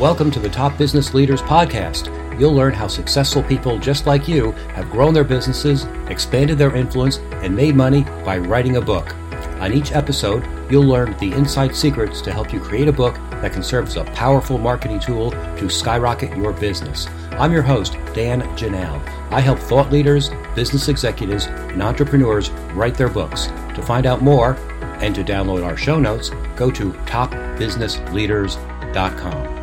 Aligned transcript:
Welcome 0.00 0.30
to 0.30 0.40
the 0.40 0.48
Top 0.48 0.78
Business 0.78 1.12
Leaders 1.12 1.42
Podcast. 1.42 2.08
You'll 2.40 2.54
learn 2.54 2.72
how 2.72 2.86
successful 2.86 3.42
people 3.42 3.78
just 3.78 4.06
like 4.06 4.26
you 4.26 4.52
have 4.72 4.88
grown 4.88 5.12
their 5.12 5.24
businesses, 5.24 5.84
expanded 6.08 6.56
their 6.56 6.74
influence, 6.74 7.18
and 7.18 7.54
made 7.54 7.76
money 7.76 8.04
by 8.24 8.38
writing 8.38 8.76
a 8.76 8.80
book. 8.80 9.14
On 9.60 9.74
each 9.74 9.92
episode, 9.92 10.42
you'll 10.70 10.86
learn 10.86 11.14
the 11.18 11.32
inside 11.32 11.76
secrets 11.76 12.22
to 12.22 12.32
help 12.32 12.50
you 12.50 12.60
create 12.60 12.88
a 12.88 12.92
book 12.92 13.16
that 13.42 13.52
can 13.52 13.62
serve 13.62 13.88
as 13.88 13.98
a 13.98 14.04
powerful 14.04 14.56
marketing 14.56 15.00
tool 15.00 15.32
to 15.32 15.68
skyrocket 15.68 16.34
your 16.34 16.54
business. 16.54 17.06
I'm 17.32 17.52
your 17.52 17.60
host, 17.60 17.98
Dan 18.14 18.40
Janal. 18.56 19.06
I 19.30 19.40
help 19.40 19.58
thought 19.58 19.92
leaders, 19.92 20.30
business 20.54 20.88
executives, 20.88 21.44
and 21.44 21.82
entrepreneurs 21.82 22.48
write 22.72 22.94
their 22.94 23.10
books. 23.10 23.48
To 23.74 23.82
find 23.82 24.06
out 24.06 24.22
more 24.22 24.54
and 25.02 25.14
to 25.14 25.22
download 25.22 25.62
our 25.62 25.76
show 25.76 26.00
notes, 26.00 26.30
go 26.56 26.70
to 26.70 26.92
topbusinessleaders.com. 26.92 29.59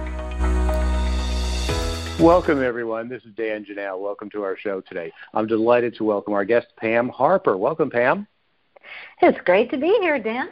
Welcome, 2.19 2.63
everyone. 2.63 3.09
This 3.09 3.21
is 3.25 3.31
Dan 3.35 3.63
Janal. 3.63 4.01
Welcome 4.01 4.31
to 4.31 4.41
our 4.41 4.57
show 4.57 4.81
today. 4.81 5.13
I'm 5.35 5.45
delighted 5.45 5.93
to 5.97 6.03
welcome 6.03 6.33
our 6.33 6.45
guest, 6.45 6.65
Pam 6.75 7.09
Harper. 7.09 7.57
Welcome, 7.57 7.91
Pam. 7.91 8.25
It's 9.21 9.37
great 9.45 9.69
to 9.69 9.77
be 9.77 9.95
here, 10.01 10.17
Dan. 10.17 10.49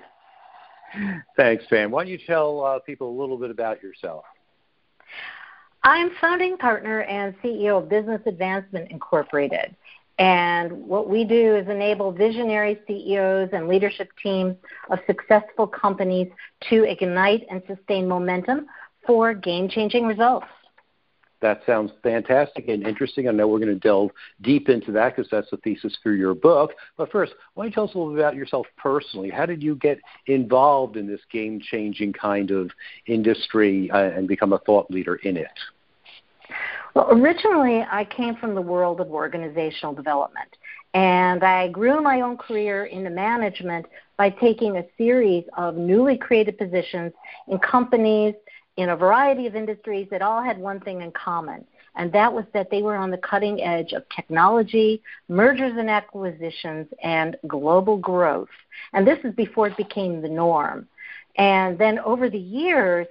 Thanks, 1.35 1.63
Pam. 1.67 1.89
Why 1.89 2.03
don't 2.03 2.11
you 2.11 2.19
tell 2.27 2.63
uh, 2.63 2.79
people 2.79 3.09
a 3.09 3.17
little 3.19 3.37
bit 3.37 3.49
about 3.49 3.81
yourself? 3.81 4.25
I'm 5.81 6.11
founding 6.21 6.55
partner 6.55 7.01
and 7.01 7.33
CEO 7.41 7.81
of 7.81 7.89
Business 7.89 8.21
Advancement 8.27 8.91
Incorporated. 8.91 9.75
And 10.19 10.71
what 10.71 11.09
we 11.09 11.23
do 11.23 11.55
is 11.55 11.67
enable 11.67 12.11
visionary 12.11 12.79
CEOs 12.85 13.49
and 13.53 13.67
leadership 13.67 14.09
teams 14.21 14.55
of 14.91 14.99
successful 15.07 15.65
companies 15.65 16.27
to 16.69 16.83
ignite 16.83 17.47
and 17.49 17.63
sustain 17.65 18.07
momentum 18.07 18.67
for 19.07 19.33
game 19.33 19.67
changing 19.67 20.05
results. 20.05 20.45
That 21.45 21.61
sounds 21.67 21.91
fantastic 22.01 22.69
and 22.69 22.87
interesting. 22.87 23.27
I 23.27 23.31
know 23.31 23.47
we're 23.47 23.59
going 23.59 23.71
to 23.71 23.75
delve 23.75 24.09
deep 24.41 24.67
into 24.67 24.91
that 24.93 25.15
because 25.15 25.29
that's 25.29 25.47
the 25.51 25.57
thesis 25.57 25.95
for 26.01 26.11
your 26.11 26.33
book. 26.33 26.71
But 26.97 27.11
first, 27.11 27.33
why 27.53 27.65
don't 27.65 27.69
you 27.69 27.75
tell 27.75 27.83
us 27.83 27.93
a 27.93 27.99
little 27.99 28.13
bit 28.13 28.21
about 28.21 28.33
yourself 28.33 28.65
personally? 28.77 29.29
How 29.29 29.45
did 29.45 29.61
you 29.61 29.75
get 29.75 29.99
involved 30.25 30.97
in 30.97 31.05
this 31.05 31.21
game 31.31 31.61
changing 31.61 32.13
kind 32.13 32.49
of 32.49 32.71
industry 33.05 33.91
uh, 33.91 33.97
and 33.99 34.27
become 34.27 34.53
a 34.53 34.57
thought 34.57 34.89
leader 34.89 35.17
in 35.17 35.37
it? 35.37 35.45
Well, 36.95 37.09
originally, 37.11 37.85
I 37.91 38.05
came 38.05 38.37
from 38.37 38.55
the 38.55 38.61
world 38.61 38.99
of 38.99 39.11
organizational 39.11 39.93
development. 39.93 40.49
And 40.95 41.43
I 41.43 41.67
grew 41.67 42.01
my 42.01 42.21
own 42.21 42.37
career 42.37 42.85
into 42.85 43.11
management 43.11 43.85
by 44.17 44.31
taking 44.31 44.77
a 44.77 44.85
series 44.97 45.43
of 45.57 45.75
newly 45.75 46.17
created 46.17 46.57
positions 46.57 47.13
in 47.49 47.59
companies 47.59 48.33
in 48.77 48.89
a 48.89 48.95
variety 48.95 49.47
of 49.47 49.55
industries 49.55 50.07
that 50.11 50.21
all 50.21 50.41
had 50.41 50.57
one 50.57 50.79
thing 50.81 51.01
in 51.01 51.11
common, 51.11 51.65
and 51.95 52.11
that 52.11 52.33
was 52.33 52.45
that 52.53 52.69
they 52.69 52.81
were 52.81 52.95
on 52.95 53.09
the 53.09 53.17
cutting 53.17 53.61
edge 53.61 53.93
of 53.93 54.03
technology, 54.09 55.01
mergers 55.29 55.73
and 55.77 55.89
acquisitions, 55.89 56.87
and 57.01 57.37
global 57.47 57.97
growth. 57.97 58.49
And 58.93 59.07
this 59.07 59.19
is 59.23 59.33
before 59.35 59.67
it 59.67 59.77
became 59.77 60.21
the 60.21 60.29
norm. 60.29 60.87
And 61.37 61.77
then 61.77 61.99
over 61.99 62.29
the 62.29 62.37
years, 62.37 63.07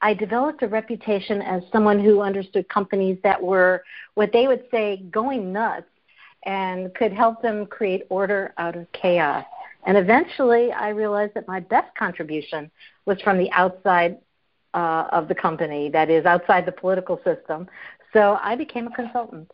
I 0.00 0.14
developed 0.14 0.62
a 0.62 0.68
reputation 0.68 1.40
as 1.40 1.62
someone 1.72 2.00
who 2.00 2.20
understood 2.20 2.68
companies 2.68 3.18
that 3.22 3.42
were 3.42 3.82
what 4.14 4.32
they 4.32 4.46
would 4.46 4.64
say 4.70 5.02
going 5.10 5.52
nuts 5.52 5.86
and 6.44 6.94
could 6.94 7.12
help 7.12 7.42
them 7.42 7.66
create 7.66 8.04
order 8.08 8.52
out 8.58 8.76
of 8.76 8.90
chaos. 8.92 9.44
And 9.86 9.96
eventually, 9.96 10.72
I 10.72 10.90
realized 10.90 11.34
that 11.34 11.48
my 11.48 11.60
best 11.60 11.94
contribution 11.96 12.70
was 13.04 13.20
from 13.22 13.38
the 13.38 13.50
outside 13.52 14.18
uh, 14.74 15.08
of 15.12 15.28
the 15.28 15.34
company 15.34 15.88
that 15.90 16.10
is 16.10 16.26
outside 16.26 16.66
the 16.66 16.72
political 16.72 17.20
system. 17.24 17.68
So 18.12 18.38
I 18.42 18.56
became 18.56 18.86
a 18.86 18.90
consultant. 18.90 19.50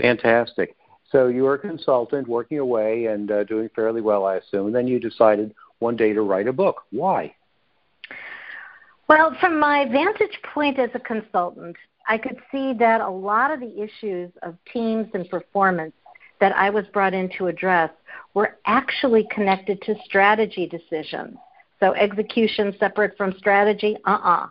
Fantastic. 0.00 0.76
So 1.10 1.28
you 1.28 1.44
were 1.44 1.54
a 1.54 1.58
consultant 1.58 2.26
working 2.26 2.58
away 2.58 3.06
and 3.06 3.30
uh, 3.30 3.44
doing 3.44 3.70
fairly 3.74 4.00
well, 4.00 4.26
I 4.26 4.36
assume. 4.36 4.66
And 4.66 4.74
then 4.74 4.88
you 4.88 4.98
decided 4.98 5.54
one 5.78 5.96
day 5.96 6.12
to 6.12 6.22
write 6.22 6.48
a 6.48 6.52
book. 6.52 6.82
Why? 6.90 7.34
Well, 9.08 9.36
from 9.38 9.60
my 9.60 9.84
vantage 9.84 10.40
point 10.54 10.78
as 10.78 10.90
a 10.94 10.98
consultant, 10.98 11.76
I 12.08 12.18
could 12.18 12.38
see 12.50 12.72
that 12.74 13.00
a 13.00 13.08
lot 13.08 13.50
of 13.50 13.60
the 13.60 13.82
issues 13.82 14.30
of 14.42 14.56
teams 14.72 15.08
and 15.14 15.28
performance 15.28 15.92
that 16.40 16.56
I 16.56 16.70
was 16.70 16.84
brought 16.92 17.14
in 17.14 17.30
to 17.38 17.46
address 17.46 17.90
were 18.34 18.58
actually 18.66 19.26
connected 19.30 19.80
to 19.82 19.94
strategy 20.04 20.66
decisions. 20.66 21.36
So 21.80 21.92
execution 21.94 22.74
separate 22.78 23.16
from 23.16 23.34
strategy, 23.38 23.96
uh-uh. 24.04 24.48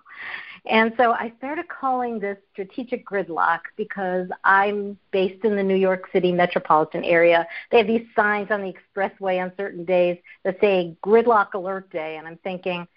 And 0.65 0.93
so 0.95 1.11
I 1.11 1.33
started 1.37 1.67
calling 1.67 2.19
this 2.19 2.37
strategic 2.53 3.05
gridlock 3.05 3.59
because 3.75 4.29
I'm 4.45 4.97
based 5.11 5.43
in 5.43 5.57
the 5.57 5.63
New 5.63 5.75
York 5.75 6.05
City 6.13 6.31
metropolitan 6.31 7.03
area. 7.03 7.45
They 7.69 7.79
have 7.79 7.87
these 7.87 8.07
signs 8.15 8.49
on 8.49 8.61
the 8.61 8.73
expressway 8.73 9.43
on 9.43 9.51
certain 9.57 9.83
days 9.83 10.17
that 10.43 10.59
say 10.61 10.95
gridlock 11.03 11.53
alert 11.53 11.89
day, 11.89 12.15
and 12.15 12.25
I'm 12.25 12.37
thinking, 12.37 12.87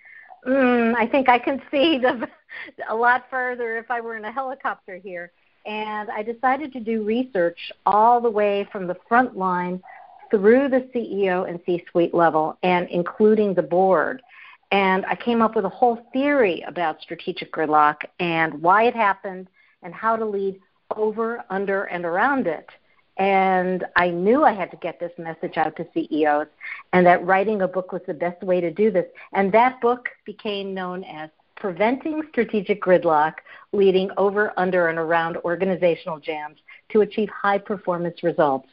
mm, 0.47 0.95
I 0.97 1.09
think 1.09 1.29
I 1.29 1.41
can 1.41 1.61
see 1.73 1.99
the, 1.99 2.29
a 2.89 2.95
lot 2.95 3.27
further 3.31 3.79
if 3.79 3.91
I 3.91 4.01
were 4.01 4.17
in 4.17 4.25
a 4.25 4.33
helicopter 4.33 4.97
here. 4.97 5.33
And 5.65 6.09
I 6.11 6.23
decided 6.23 6.73
to 6.75 6.81
do 6.81 7.03
research 7.03 7.73
all 7.85 8.21
the 8.21 8.31
way 8.31 8.69
from 8.71 8.87
the 8.87 8.97
front 9.09 9.37
line 9.37 9.83
through 10.31 10.69
the 10.69 10.89
CEO 10.95 11.49
and 11.49 11.61
C 11.67 11.85
suite 11.91 12.15
level 12.15 12.59
and 12.63 12.89
including 12.89 13.55
the 13.55 13.63
board. 13.63 14.23
And 14.71 15.07
I 15.07 15.15
came 15.15 15.43
up 15.43 15.55
with 15.55 15.65
a 15.65 15.71
whole 15.71 16.07
theory 16.13 16.63
about 16.67 17.01
strategic 17.01 17.53
gridlock 17.53 18.05
and 18.19 18.61
why 18.61 18.85
it 18.85 18.95
happened 18.95 19.49
and 19.83 19.95
how 19.95 20.17
to 20.17 20.25
lead 20.25 20.61
over, 20.97 21.45
under, 21.51 21.85
and 21.85 22.05
around 22.05 22.47
it. 22.47 22.69
And 23.17 23.87
I 23.97 24.11
knew 24.11 24.45
I 24.45 24.53
had 24.53 24.71
to 24.73 24.77
get 24.77 25.01
this 25.01 25.13
message 25.17 25.57
out 25.57 25.77
to 25.77 25.87
CEOs 25.95 26.49
and 26.93 27.07
that 27.07 27.25
writing 27.25 27.63
a 27.63 27.69
book 27.69 27.93
was 27.93 28.03
the 28.07 28.15
best 28.15 28.43
way 28.43 28.61
to 28.61 28.71
do 28.71 28.91
this. 28.91 29.07
And 29.33 29.51
that 29.53 29.81
book 29.81 30.09
became 30.25 30.75
known 30.75 31.03
as 31.05 31.31
Preventing 31.57 32.23
Strategic 32.31 32.83
Gridlock, 32.83 33.35
Leading 33.73 34.11
Over, 34.19 34.53
Under, 34.59 34.89
and 34.89 34.99
Around 34.99 35.39
Organizational 35.39 36.21
Jams 36.21 36.59
to 36.91 37.01
Achieve 37.01 37.31
High 37.31 37.59
Performance 37.59 38.23
Results. 38.23 38.69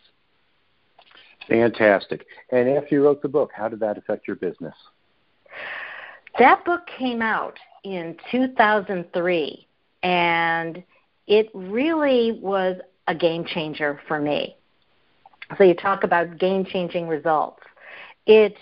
Fantastic. 1.47 2.25
And 2.51 2.69
after 2.69 2.95
you 2.95 3.03
wrote 3.03 3.21
the 3.21 3.27
book, 3.27 3.51
how 3.53 3.67
did 3.67 3.79
that 3.81 3.97
affect 3.97 4.27
your 4.27 4.35
business? 4.35 4.75
That 6.39 6.65
book 6.65 6.81
came 6.97 7.21
out 7.21 7.57
in 7.83 8.17
2003, 8.31 9.67
and 10.01 10.83
it 11.27 11.49
really 11.53 12.39
was 12.41 12.77
a 13.07 13.13
game 13.13 13.45
changer 13.45 13.99
for 14.07 14.19
me. 14.19 14.55
So, 15.57 15.63
you 15.63 15.75
talk 15.75 16.03
about 16.03 16.39
game 16.39 16.65
changing 16.65 17.07
results. 17.07 17.61
It 18.25 18.55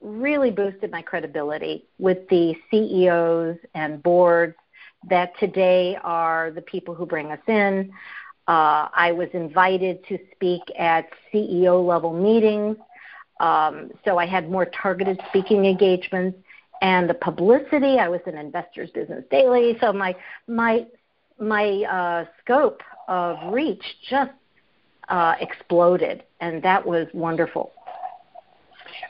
really 0.00 0.50
boosted 0.50 0.90
my 0.90 1.02
credibility 1.02 1.84
with 1.98 2.28
the 2.28 2.54
CEOs 2.70 3.58
and 3.74 4.02
boards 4.02 4.56
that 5.08 5.32
today 5.38 5.96
are 6.02 6.50
the 6.50 6.62
people 6.62 6.94
who 6.94 7.06
bring 7.06 7.30
us 7.30 7.40
in. 7.46 7.92
Uh, 8.48 8.88
I 8.94 9.12
was 9.12 9.28
invited 9.32 10.04
to 10.08 10.18
speak 10.34 10.62
at 10.78 11.08
CEO 11.32 11.86
level 11.86 12.12
meetings. 12.12 12.76
Um, 13.40 13.90
so 14.04 14.18
I 14.18 14.26
had 14.26 14.50
more 14.50 14.66
targeted 14.66 15.20
speaking 15.28 15.64
engagements 15.64 16.38
and 16.80 17.08
the 17.08 17.14
publicity. 17.14 17.98
I 17.98 18.08
was 18.08 18.20
in 18.26 18.36
Investors 18.36 18.90
Business 18.90 19.24
Daily, 19.30 19.76
so 19.80 19.92
my 19.92 20.14
my 20.48 20.86
my 21.40 21.64
uh, 21.90 22.24
scope 22.40 22.82
of 23.08 23.52
reach 23.52 23.84
just 24.08 24.32
uh, 25.08 25.34
exploded, 25.40 26.24
and 26.40 26.62
that 26.62 26.84
was 26.84 27.06
wonderful. 27.14 27.72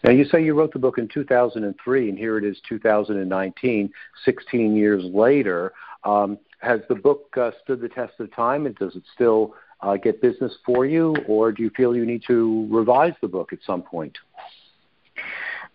Now, 0.04 0.10
you 0.10 0.25
say 0.25 0.44
you 0.44 0.54
wrote 0.54 0.72
the 0.72 0.78
book 0.78 0.98
in 0.98 1.09
2003, 1.09 2.09
and 2.09 2.19
here 2.19 2.38
it 2.38 2.44
is 2.44 2.56
2019, 2.69 3.91
16 4.24 4.77
years 4.77 5.04
later. 5.04 5.72
Um, 6.04 6.39
has 6.62 6.80
the 6.88 6.94
book 6.94 7.36
uh, 7.36 7.50
stood 7.62 7.80
the 7.80 7.88
test 7.88 8.14
of 8.20 8.34
time, 8.34 8.66
and 8.66 8.74
does 8.76 8.97
it 8.97 9.03
still 9.14 9.54
uh, 9.80 9.97
get 9.97 10.22
business 10.22 10.53
for 10.64 10.86
you, 10.86 11.14
or 11.26 11.53
do 11.53 11.62
you 11.62 11.70
feel 11.70 11.94
you 11.94 12.06
need 12.06 12.22
to 12.26 12.68
revise 12.70 13.14
the 13.20 13.28
book 13.28 13.53
at 13.53 13.59
some 13.66 13.82
point? 13.82 14.16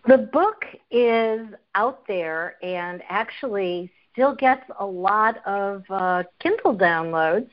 The 0.06 0.18
book 0.18 0.64
is 0.90 1.46
out 1.74 2.06
there 2.08 2.56
and 2.62 3.02
actually 3.08 3.92
still 4.12 4.34
gets 4.34 4.64
a 4.78 4.86
lot 4.86 5.46
of 5.46 5.84
uh, 5.90 6.22
Kindle 6.40 6.76
downloads 6.76 7.50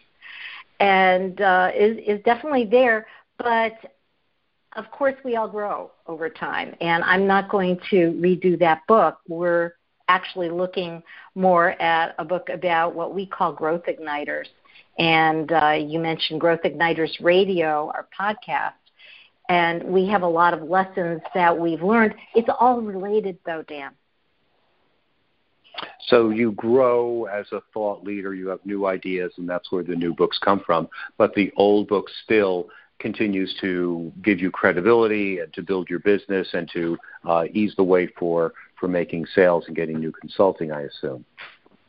and 0.80 1.42
uh, 1.42 1.72
is, 1.76 1.98
is 2.06 2.24
definitely 2.24 2.66
there. 2.66 3.08
But 3.38 3.74
of 4.76 4.90
course, 4.92 5.16
we 5.24 5.36
all 5.36 5.48
grow 5.48 5.92
over 6.08 6.30
time, 6.30 6.76
and 6.82 7.04
I'm 7.04 7.28
not 7.28 7.50
going 7.50 7.80
to 7.90 8.12
redo 8.12 8.58
that 8.60 8.82
book. 8.88 9.20
We're 9.28 9.75
actually 10.08 10.50
looking 10.50 11.02
more 11.36 11.80
at 11.82 12.16
a 12.20 12.26
book 12.26 12.50
about 12.50 12.96
what 12.96 13.14
we 13.14 13.26
call 13.26 13.54
growth 13.54 13.84
igniters. 13.88 14.46
And 14.98 15.52
uh, 15.52 15.72
you 15.72 16.00
mentioned 16.00 16.40
Growth 16.40 16.62
Igniters 16.64 17.22
Radio, 17.22 17.92
our 17.94 18.08
podcast 18.18 18.74
and 19.50 19.84
we 19.84 20.08
have 20.08 20.24
a 20.24 20.28
lot 20.28 20.54
of 20.54 20.64
lessons 20.64 21.22
that 21.34 21.58
we've 21.58 21.82
learned. 21.82 22.16
It's 22.34 22.50
all 22.60 22.82
related, 22.82 23.38
though, 23.46 23.64
Dan. 23.68 23.92
So 26.08 26.30
you 26.30 26.54
grow 26.54 27.26
as 27.26 27.46
a 27.52 27.62
thought 27.74 28.04
leader, 28.04 28.34
you 28.34 28.48
have 28.48 28.66
new 28.66 28.86
ideas, 28.86 29.34
and 29.38 29.48
that's 29.48 29.72
where 29.72 29.84
the 29.84 29.96
new 29.96 30.14
books 30.14 30.40
come 30.44 30.62
from. 30.66 30.88
But 31.18 31.34
the 31.34 31.52
old 31.58 31.88
book 31.88 32.08
still 32.24 32.70
continues 33.00 33.54
to 33.60 34.12
give 34.24 34.40
you 34.40 34.50
credibility 34.50 35.40
and 35.40 35.54
to 35.54 35.62
build 35.62 35.90
your 35.90 36.00
business 36.00 36.48
and 36.54 36.70
to 36.74 36.98
uh, 37.26 37.44
ease 37.52 37.74
the 37.76 37.84
way 37.84 38.08
for, 38.18 38.54
for 38.80 38.88
making 38.88 39.26
sales 39.34 39.66
and 39.68 39.76
getting 39.76 40.00
new 40.00 40.12
consulting, 40.12 40.72
I 40.72 40.82
assume. 40.82 41.26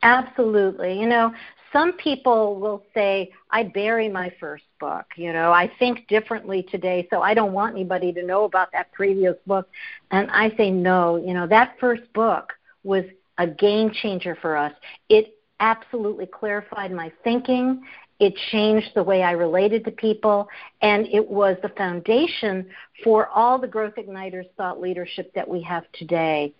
Absolutely. 0.03 0.99
You 0.99 1.07
know, 1.07 1.33
some 1.73 1.93
people 1.93 2.59
will 2.59 2.83
say, 2.93 3.31
I 3.51 3.63
bury 3.63 4.07
my 4.09 4.31
first 4.39 4.63
book. 4.79 5.05
You 5.15 5.33
know, 5.33 5.51
I 5.51 5.71
think 5.79 6.07
differently 6.07 6.63
today, 6.63 7.07
so 7.09 7.21
I 7.21 7.33
don't 7.33 7.53
want 7.53 7.75
anybody 7.75 8.13
to 8.13 8.23
know 8.23 8.45
about 8.45 8.71
that 8.71 8.91
previous 8.93 9.35
book. 9.45 9.67
And 10.11 10.29
I 10.31 10.55
say, 10.55 10.71
no, 10.71 11.17
you 11.17 11.33
know, 11.33 11.47
that 11.47 11.75
first 11.79 12.11
book 12.13 12.53
was 12.83 13.03
a 13.37 13.47
game 13.47 13.91
changer 13.91 14.37
for 14.41 14.55
us. 14.55 14.73
It 15.09 15.37
absolutely 15.59 16.25
clarified 16.25 16.91
my 16.91 17.11
thinking. 17.23 17.83
It 18.19 18.33
changed 18.51 18.91
the 18.95 19.03
way 19.03 19.21
I 19.21 19.31
related 19.31 19.85
to 19.85 19.91
people, 19.91 20.47
and 20.81 21.05
it 21.07 21.27
was 21.27 21.55
the 21.61 21.69
foundation 21.69 22.67
for 23.03 23.27
all 23.27 23.59
the 23.59 23.67
Growth 23.67 23.95
Igniters 23.95 24.49
thought 24.57 24.81
leadership 24.81 25.31
that 25.35 25.47
we 25.47 25.61
have 25.61 25.83
today. 25.93 26.53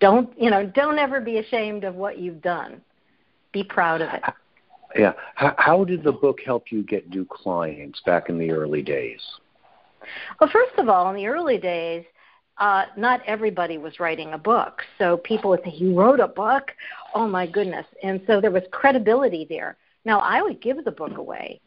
Don't 0.00 0.30
you 0.40 0.50
know? 0.50 0.66
Don't 0.66 0.98
ever 0.98 1.20
be 1.20 1.38
ashamed 1.38 1.84
of 1.84 1.94
what 1.94 2.18
you've 2.18 2.42
done. 2.42 2.80
Be 3.52 3.62
proud 3.64 4.00
of 4.00 4.12
it. 4.12 4.22
Yeah. 4.94 5.12
How, 5.34 5.54
how 5.58 5.84
did 5.84 6.02
the 6.02 6.12
book 6.12 6.38
help 6.44 6.70
you 6.70 6.82
get 6.82 7.10
new 7.10 7.26
clients 7.26 8.00
back 8.06 8.28
in 8.28 8.38
the 8.38 8.50
early 8.50 8.82
days? 8.82 9.20
Well, 10.40 10.50
first 10.50 10.78
of 10.78 10.88
all, 10.88 11.10
in 11.10 11.16
the 11.16 11.26
early 11.26 11.58
days, 11.58 12.04
uh, 12.58 12.84
not 12.96 13.20
everybody 13.26 13.76
was 13.76 14.00
writing 14.00 14.32
a 14.32 14.38
book. 14.38 14.82
So 14.98 15.18
people 15.18 15.50
would 15.50 15.62
say, 15.64 15.72
You 15.72 15.98
wrote 15.98 16.20
a 16.20 16.28
book? 16.28 16.72
Oh 17.14 17.26
my 17.26 17.46
goodness. 17.46 17.86
And 18.02 18.20
so 18.26 18.40
there 18.40 18.50
was 18.50 18.62
credibility 18.70 19.46
there. 19.48 19.76
Now, 20.04 20.20
I 20.20 20.40
would 20.40 20.62
give 20.62 20.84
the 20.84 20.92
book 20.92 21.18
away 21.18 21.60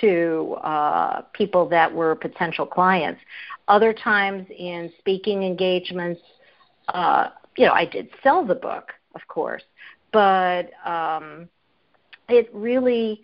to 0.00 0.56
uh, 0.62 1.22
people 1.34 1.68
that 1.68 1.92
were 1.92 2.14
potential 2.14 2.66
clients. 2.66 3.20
Other 3.68 3.92
times 3.92 4.46
in 4.56 4.90
speaking 4.98 5.42
engagements, 5.42 6.20
uh, 6.88 7.28
you 7.56 7.66
know, 7.66 7.72
I 7.72 7.84
did 7.84 8.08
sell 8.22 8.44
the 8.44 8.54
book, 8.54 8.92
of 9.14 9.20
course, 9.28 9.62
but 10.12 10.70
um, 10.84 11.48
it 12.28 12.48
really 12.52 13.22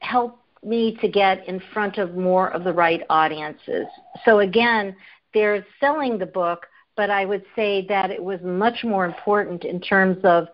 helped 0.00 0.42
me 0.64 0.96
to 1.00 1.08
get 1.08 1.46
in 1.48 1.60
front 1.72 1.98
of 1.98 2.14
more 2.14 2.48
of 2.50 2.64
the 2.64 2.72
right 2.72 3.02
audiences. 3.08 3.86
So 4.24 4.40
again, 4.40 4.96
there's 5.32 5.64
selling 5.80 6.18
the 6.18 6.26
book, 6.26 6.66
but 6.96 7.10
I 7.10 7.24
would 7.24 7.44
say 7.54 7.86
that 7.88 8.10
it 8.10 8.22
was 8.22 8.40
much 8.42 8.84
more 8.84 9.04
important 9.04 9.64
in 9.64 9.80
terms 9.80 10.18
of 10.24 10.48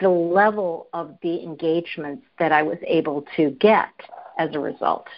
the 0.00 0.08
level 0.08 0.88
of 0.92 1.18
the 1.22 1.42
engagements 1.42 2.24
that 2.38 2.52
I 2.52 2.62
was 2.62 2.78
able 2.86 3.24
to 3.36 3.50
get 3.60 3.90
as 4.38 4.50
a 4.54 4.60
result. 4.60 5.08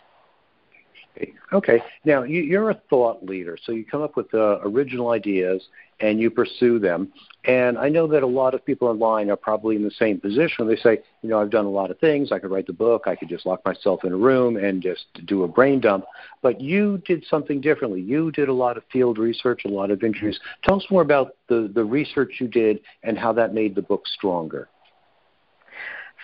Okay. 1.52 1.82
Now 2.04 2.22
you're 2.22 2.70
a 2.70 2.80
thought 2.88 3.24
leader, 3.24 3.58
so 3.60 3.72
you 3.72 3.84
come 3.84 4.02
up 4.02 4.16
with 4.16 4.32
uh, 4.32 4.60
original 4.60 5.10
ideas 5.10 5.62
and 5.98 6.20
you 6.20 6.30
pursue 6.30 6.78
them. 6.78 7.12
And 7.44 7.76
I 7.76 7.88
know 7.88 8.06
that 8.06 8.22
a 8.22 8.26
lot 8.26 8.54
of 8.54 8.64
people 8.64 8.88
online 8.88 9.30
are 9.30 9.36
probably 9.36 9.76
in 9.76 9.82
the 9.82 9.90
same 9.90 10.20
position. 10.20 10.66
They 10.66 10.76
say, 10.76 11.00
you 11.22 11.28
know, 11.28 11.40
I've 11.40 11.50
done 11.50 11.64
a 11.64 11.70
lot 11.70 11.90
of 11.90 11.98
things. 11.98 12.32
I 12.32 12.38
could 12.38 12.50
write 12.50 12.66
the 12.66 12.72
book. 12.72 13.02
I 13.06 13.16
could 13.16 13.28
just 13.28 13.44
lock 13.44 13.64
myself 13.64 14.04
in 14.04 14.12
a 14.12 14.16
room 14.16 14.56
and 14.56 14.82
just 14.82 15.06
do 15.26 15.42
a 15.42 15.48
brain 15.48 15.80
dump. 15.80 16.04
But 16.40 16.60
you 16.60 17.02
did 17.06 17.24
something 17.28 17.60
differently. 17.60 18.00
You 18.00 18.30
did 18.30 18.48
a 18.48 18.52
lot 18.52 18.76
of 18.76 18.84
field 18.92 19.18
research, 19.18 19.62
a 19.64 19.68
lot 19.68 19.90
of 19.90 20.02
interviews. 20.02 20.38
Tell 20.64 20.76
us 20.76 20.86
more 20.90 21.02
about 21.02 21.36
the, 21.48 21.70
the 21.74 21.84
research 21.84 22.34
you 22.38 22.48
did 22.48 22.80
and 23.02 23.18
how 23.18 23.32
that 23.34 23.52
made 23.52 23.74
the 23.74 23.82
book 23.82 24.06
stronger. 24.06 24.68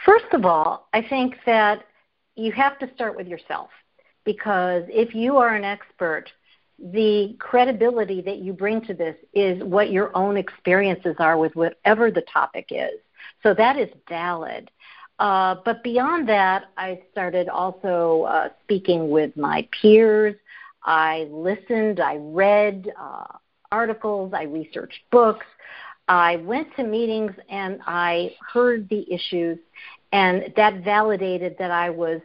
First 0.04 0.32
of 0.32 0.44
all, 0.44 0.88
I 0.92 1.02
think 1.02 1.34
that 1.46 1.84
you 2.36 2.52
have 2.52 2.78
to 2.78 2.88
start 2.94 3.16
with 3.16 3.26
yourself 3.26 3.70
because 4.26 4.82
if 4.88 5.14
you 5.14 5.38
are 5.38 5.54
an 5.54 5.64
expert, 5.64 6.26
the 6.78 7.34
credibility 7.38 8.20
that 8.20 8.38
you 8.38 8.52
bring 8.52 8.82
to 8.82 8.92
this 8.92 9.16
is 9.32 9.62
what 9.62 9.90
your 9.90 10.14
own 10.14 10.36
experiences 10.36 11.16
are 11.18 11.38
with 11.38 11.56
whatever 11.56 12.10
the 12.10 12.24
topic 12.30 12.66
is. 12.70 13.00
So 13.42 13.54
that 13.54 13.78
is 13.78 13.88
valid. 14.10 14.70
Uh, 15.18 15.54
but 15.64 15.82
beyond 15.82 16.28
that, 16.28 16.64
I 16.76 17.00
started 17.10 17.48
also 17.48 18.24
uh, 18.28 18.48
speaking 18.64 19.08
with 19.08 19.34
my 19.36 19.66
peers. 19.80 20.34
I 20.84 21.28
listened, 21.30 22.00
I 22.00 22.16
read 22.20 22.92
uh, 23.00 23.38
articles, 23.72 24.34
I 24.34 24.42
researched 24.42 25.00
books. 25.10 25.46
I 26.08 26.36
went 26.36 26.68
to 26.76 26.84
meetings 26.84 27.32
and 27.48 27.80
I 27.86 28.34
heard 28.52 28.88
the 28.90 29.10
issues, 29.12 29.58
and 30.12 30.52
that 30.56 30.84
validated 30.84 31.56
that 31.58 31.70
I 31.70 31.90
was 31.90 32.20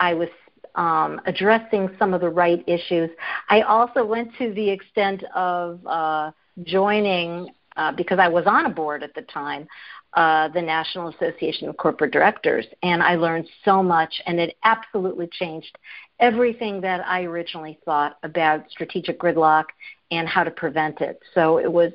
I 0.00 0.14
was 0.14 0.28
um, 0.74 1.20
addressing 1.26 1.90
some 1.98 2.14
of 2.14 2.20
the 2.20 2.28
right 2.28 2.62
issues. 2.66 3.10
I 3.48 3.62
also 3.62 4.04
went 4.04 4.30
to 4.38 4.52
the 4.54 4.68
extent 4.68 5.22
of 5.34 5.86
uh, 5.86 6.30
joining, 6.64 7.50
uh, 7.76 7.92
because 7.92 8.18
I 8.18 8.28
was 8.28 8.44
on 8.46 8.66
a 8.66 8.70
board 8.70 9.02
at 9.02 9.14
the 9.14 9.22
time, 9.22 9.66
uh, 10.14 10.48
the 10.48 10.60
National 10.60 11.08
Association 11.08 11.68
of 11.68 11.76
Corporate 11.76 12.12
Directors, 12.12 12.66
and 12.82 13.02
I 13.02 13.16
learned 13.16 13.48
so 13.64 13.82
much, 13.82 14.20
and 14.26 14.38
it 14.38 14.56
absolutely 14.62 15.28
changed 15.32 15.78
everything 16.20 16.80
that 16.82 17.06
I 17.06 17.22
originally 17.22 17.78
thought 17.84 18.18
about 18.22 18.70
strategic 18.70 19.18
gridlock 19.18 19.64
and 20.10 20.28
how 20.28 20.44
to 20.44 20.50
prevent 20.50 21.00
it. 21.00 21.18
So 21.34 21.58
it 21.58 21.70
was 21.70 21.92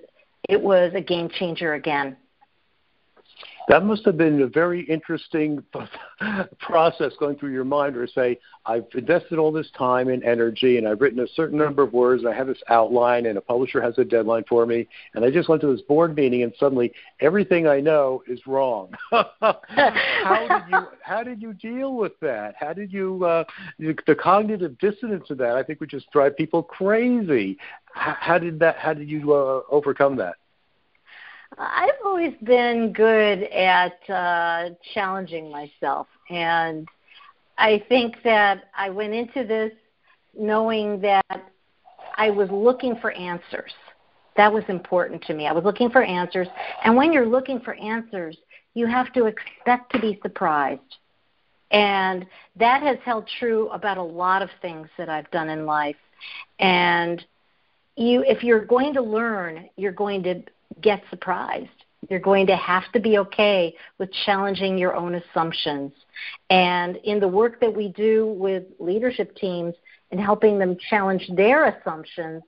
it 0.50 0.60
was 0.60 0.94
a 0.96 1.02
game 1.02 1.30
changer 1.30 1.74
again. 1.74 2.18
That 3.68 3.84
must 3.84 4.06
have 4.06 4.16
been 4.16 4.42
a 4.42 4.48
very 4.48 4.84
interesting 4.84 5.62
process 6.60 7.12
going 7.20 7.36
through 7.36 7.52
your 7.52 7.66
mind 7.66 7.96
to 7.96 8.08
say, 8.08 8.40
I've 8.66 8.86
invested 8.96 9.40
all 9.40 9.52
this 9.52 9.70
time 9.78 10.08
and 10.08 10.24
energy 10.24 10.78
and 10.78 10.88
I've 10.88 11.02
written 11.02 11.20
a 11.20 11.28
certain 11.36 11.58
number 11.58 11.84
of 11.84 11.92
words, 11.92 12.24
and 12.24 12.32
I 12.32 12.36
have 12.36 12.48
this 12.48 12.62
outline 12.70 13.26
and 13.26 13.38
a 13.38 13.42
publisher 13.42 13.82
has 13.82 13.98
a 13.98 14.06
deadline 14.06 14.46
for 14.48 14.66
me, 14.66 14.88
and 15.16 15.26
I 15.26 15.32
just 15.32 15.50
went 15.50 15.62
to 15.62 15.72
this 15.72 15.82
board 15.82 16.16
meeting 16.16 16.44
and 16.44 16.54
suddenly 16.58 16.94
everything 17.20 17.68
I 17.68 17.82
know 17.82 18.24
is 18.26 18.40
wrong. 18.48 18.94
how 19.12 20.48
did 20.48 20.72
you 20.72 20.88
how 21.02 21.24
did 21.24 21.42
you 21.42 21.54
deal 21.54 21.96
with 21.96 22.14
that? 22.22 22.56
How 22.58 22.72
did 22.72 22.94
you 22.94 23.26
uh, 23.26 23.44
the 23.80 24.16
cognitive 24.16 24.78
dissonance 24.80 25.30
of 25.30 25.38
that 25.40 25.58
I 25.58 25.64
think 25.64 25.82
would 25.82 25.90
just 25.90 26.10
drive 26.12 26.38
people 26.38 26.64
crazy. 26.64 27.58
How, 27.94 28.16
how 28.18 28.38
did 28.38 28.60
that 28.60 28.78
how 28.78 28.94
did 28.94 29.10
you 29.10 29.34
uh, 29.34 29.62
overcome 29.70 30.16
that? 30.18 30.36
I've 31.58 31.90
always 32.06 32.34
been 32.44 32.94
good 32.94 33.44
at 33.44 34.10
uh, 34.10 34.70
challenging 34.94 35.50
myself, 35.52 36.08
and 36.30 36.88
I 37.58 37.84
think 37.90 38.18
that 38.24 38.66
I 38.78 38.90
went 38.90 39.14
into 39.14 39.46
this 39.46 39.72
knowing 40.38 41.02
that 41.02 41.52
I 42.16 42.30
was 42.30 42.50
looking 42.52 42.96
for 42.98 43.12
answers. 43.12 43.74
That 44.36 44.52
was 44.52 44.64
important 44.68 45.24
to 45.24 45.34
me. 45.34 45.48
I 45.48 45.52
was 45.52 45.64
looking 45.64 45.90
for 45.90 46.04
answers, 46.04 46.48
and 46.84 46.96
when 46.96 47.12
you're 47.12 47.26
looking 47.26 47.60
for 47.60 47.74
answers, 47.76 48.38
you 48.74 48.86
have 48.86 49.12
to 49.14 49.26
expect 49.26 49.92
to 49.94 50.00
be 50.00 50.20
surprised. 50.22 50.98
And 51.72 52.26
that 52.56 52.82
has 52.84 52.98
held 53.04 53.28
true 53.40 53.70
about 53.70 53.98
a 53.98 54.04
lot 54.04 54.42
of 54.42 54.50
things 54.62 54.88
that 54.98 55.10
I've 55.10 55.30
done 55.32 55.50
in 55.50 55.66
life. 55.66 55.98
And 56.60 57.26
you 57.96 58.24
if 58.26 58.44
you're 58.44 58.64
going 58.64 58.94
to 58.94 59.02
learn, 59.02 59.68
you're 59.76 59.92
going 59.92 60.24
to 60.24 60.44
get 60.82 61.02
surprised. 61.10 61.70
You're 62.10 62.20
going 62.20 62.48
to 62.48 62.56
have 62.56 62.92
to 62.94 63.00
be 63.00 63.18
okay 63.18 63.76
with 63.98 64.10
challenging 64.26 64.78
your 64.78 64.96
own 64.96 65.16
assumptions. 65.16 65.92
And 66.50 66.98
in 66.98 67.20
the 67.20 67.28
work 67.28 67.60
that 67.60 67.76
we 67.76 67.90
do 67.90 68.28
with 68.38 68.64
leadership 68.80 69.36
teams 69.36 69.74
and 70.12 70.20
helping 70.20 70.60
them 70.60 70.78
challenge 70.90 71.30
their 71.36 71.66
assumptions, 71.66 72.44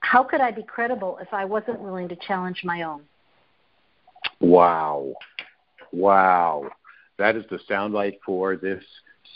how 0.00 0.22
could 0.22 0.40
I 0.40 0.50
be 0.50 0.62
credible 0.62 1.18
if 1.20 1.32
I 1.32 1.44
wasn't 1.44 1.80
willing 1.80 2.08
to 2.08 2.16
challenge 2.16 2.62
my 2.64 2.82
own? 2.82 3.02
Wow. 4.40 5.14
Wow. 5.92 6.70
That 7.16 7.36
is 7.36 7.44
the 7.48 7.58
soundbite 7.70 8.18
for 8.26 8.56
this 8.56 8.84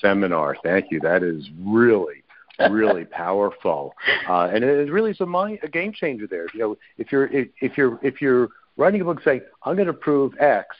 seminar. 0.00 0.56
Thank 0.62 0.90
you. 0.90 1.00
That 1.00 1.22
is 1.22 1.48
really 1.64 2.22
really 2.70 3.04
powerful, 3.10 3.94
uh, 4.28 4.50
and 4.52 4.64
it 4.64 4.90
really 4.90 5.10
is 5.10 5.20
a, 5.20 5.26
mind, 5.26 5.58
a 5.62 5.68
game 5.68 5.92
changer 5.92 6.26
there. 6.26 6.46
You 6.54 6.60
know, 6.60 6.76
if 6.96 7.12
you're 7.12 7.26
if, 7.26 7.48
if 7.60 7.78
you're 7.78 7.98
if 8.02 8.20
you're 8.20 8.48
writing 8.76 9.00
a 9.00 9.04
book 9.04 9.20
saying 9.24 9.42
I'm 9.64 9.76
going 9.76 9.86
to 9.86 9.92
prove 9.92 10.34
X, 10.38 10.76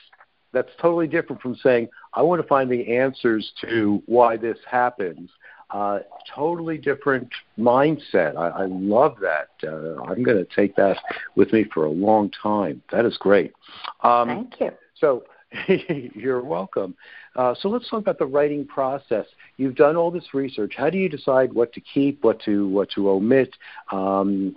that's 0.51 0.71
totally 0.81 1.07
different 1.07 1.41
from 1.41 1.55
saying 1.55 1.89
I 2.13 2.21
want 2.21 2.41
to 2.41 2.47
find 2.47 2.69
the 2.71 2.95
answers 2.97 3.51
to 3.61 4.01
why 4.05 4.37
this 4.37 4.57
happens. 4.69 5.29
Uh, 5.71 5.99
totally 6.33 6.79
different 6.79 7.29
mindset. 7.59 8.35
I, 8.35 8.63
I 8.63 8.65
love 8.65 9.17
that. 9.21 9.49
Uh, 9.63 10.01
I'm 10.01 10.23
going 10.23 10.37
to 10.37 10.47
take 10.55 10.75
that 10.77 10.97
with 11.35 11.53
me 11.53 11.65
for 11.71 11.85
a 11.85 11.91
long 11.91 12.31
time. 12.31 12.81
That 12.91 13.05
is 13.05 13.17
great. 13.17 13.53
Um, 14.01 14.27
Thank 14.27 14.59
you. 14.59 14.71
So 14.95 15.23
you're 16.13 16.43
welcome. 16.43 16.95
Uh, 17.35 17.55
so 17.59 17.69
let's 17.69 17.89
talk 17.89 18.01
about 18.01 18.19
the 18.19 18.25
writing 18.25 18.65
process. 18.65 19.25
You've 19.57 19.75
done 19.75 19.95
all 19.95 20.11
this 20.11 20.33
research. 20.33 20.73
How 20.77 20.89
do 20.89 20.97
you 20.97 21.09
decide 21.09 21.53
what 21.53 21.73
to 21.73 21.81
keep, 21.81 22.23
what 22.23 22.39
to 22.41 22.67
what 22.69 22.89
to 22.91 23.09
omit? 23.09 23.55
Um, 23.91 24.55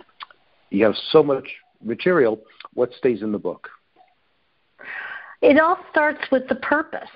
you 0.69 0.85
have 0.85 0.95
so 1.11 1.23
much 1.23 1.47
material. 1.83 2.39
What 2.73 2.91
stays 2.93 3.21
in 3.21 3.31
the 3.31 3.39
book? 3.39 3.69
It 5.41 5.59
all 5.59 5.77
starts 5.91 6.21
with 6.31 6.47
the 6.47 6.55
purpose. 6.55 7.09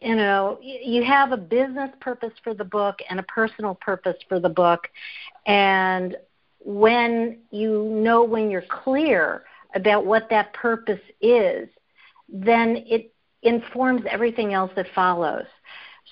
You 0.00 0.16
know, 0.16 0.58
you 0.62 1.04
have 1.04 1.32
a 1.32 1.36
business 1.36 1.90
purpose 2.00 2.32
for 2.42 2.54
the 2.54 2.64
book 2.64 2.98
and 3.08 3.20
a 3.20 3.22
personal 3.24 3.74
purpose 3.74 4.16
for 4.28 4.40
the 4.40 4.48
book. 4.48 4.88
And 5.46 6.16
when 6.64 7.38
you 7.50 7.84
know 7.84 8.24
when 8.24 8.50
you're 8.50 8.64
clear 8.68 9.44
about 9.74 10.06
what 10.06 10.28
that 10.30 10.52
purpose 10.54 11.00
is, 11.20 11.68
then 12.32 12.84
it 12.86 13.12
informs 13.42 14.02
everything 14.08 14.52
else 14.52 14.70
that 14.76 14.86
follows. 14.94 15.46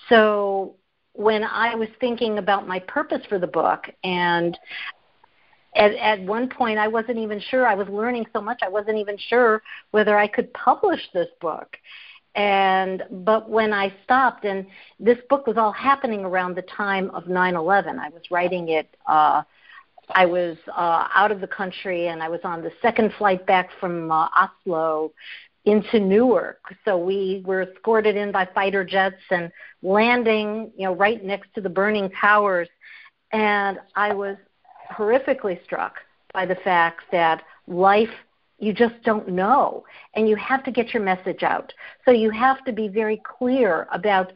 So 0.07 0.75
when 1.13 1.43
I 1.43 1.75
was 1.75 1.89
thinking 1.99 2.37
about 2.37 2.67
my 2.67 2.79
purpose 2.79 3.21
for 3.27 3.39
the 3.39 3.47
book 3.47 3.85
and 4.03 4.57
at, 5.75 5.93
at 5.95 6.21
one 6.21 6.49
point 6.49 6.79
I 6.79 6.87
wasn't 6.87 7.17
even 7.17 7.39
sure 7.39 7.67
I 7.67 7.75
was 7.75 7.87
learning 7.89 8.25
so 8.33 8.41
much 8.41 8.59
I 8.61 8.69
wasn't 8.69 8.97
even 8.97 9.17
sure 9.17 9.61
whether 9.91 10.17
I 10.17 10.27
could 10.27 10.51
publish 10.53 11.01
this 11.13 11.27
book 11.41 11.75
and 12.35 13.03
but 13.11 13.49
when 13.49 13.73
I 13.73 13.93
stopped 14.03 14.45
and 14.45 14.65
this 14.99 15.17
book 15.29 15.45
was 15.45 15.57
all 15.57 15.71
happening 15.71 16.21
around 16.21 16.55
the 16.55 16.63
time 16.63 17.09
of 17.11 17.25
9/11 17.25 17.99
I 17.99 18.09
was 18.09 18.23
writing 18.31 18.69
it 18.69 18.87
uh 19.05 19.43
I 20.09 20.25
was 20.25 20.57
uh 20.69 21.07
out 21.13 21.31
of 21.31 21.41
the 21.41 21.47
country 21.47 22.07
and 22.07 22.23
I 22.23 22.29
was 22.29 22.39
on 22.43 22.61
the 22.61 22.71
second 22.81 23.13
flight 23.17 23.45
back 23.45 23.69
from 23.79 24.11
uh, 24.11 24.29
Oslo 24.37 25.11
into 25.65 25.99
Newark. 25.99 26.61
So 26.85 26.97
we 26.97 27.43
were 27.45 27.63
escorted 27.63 28.15
in 28.15 28.31
by 28.31 28.47
fighter 28.53 28.83
jets 28.83 29.21
and 29.29 29.51
landing, 29.81 30.71
you 30.77 30.85
know, 30.85 30.95
right 30.95 31.23
next 31.23 31.53
to 31.55 31.61
the 31.61 31.69
burning 31.69 32.09
towers. 32.21 32.69
And 33.31 33.79
I 33.95 34.13
was 34.13 34.37
horrifically 34.91 35.63
struck 35.63 35.95
by 36.33 36.45
the 36.45 36.55
fact 36.55 37.03
that 37.11 37.43
life 37.67 38.09
you 38.59 38.73
just 38.73 38.95
don't 39.03 39.29
know 39.29 39.85
and 40.15 40.27
you 40.27 40.35
have 40.35 40.63
to 40.65 40.71
get 40.71 40.93
your 40.93 41.03
message 41.03 41.43
out. 41.43 41.73
So 42.05 42.11
you 42.11 42.29
have 42.31 42.63
to 42.65 42.73
be 42.73 42.87
very 42.87 43.21
clear 43.37 43.87
about 43.91 44.33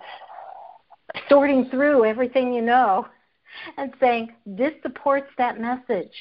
sorting 1.30 1.70
through 1.70 2.06
everything 2.06 2.54
you 2.54 2.62
know 2.62 3.06
and 3.78 3.94
saying 4.00 4.34
this 4.46 4.74
supports 4.82 5.28
that 5.38 5.60
message 5.60 6.14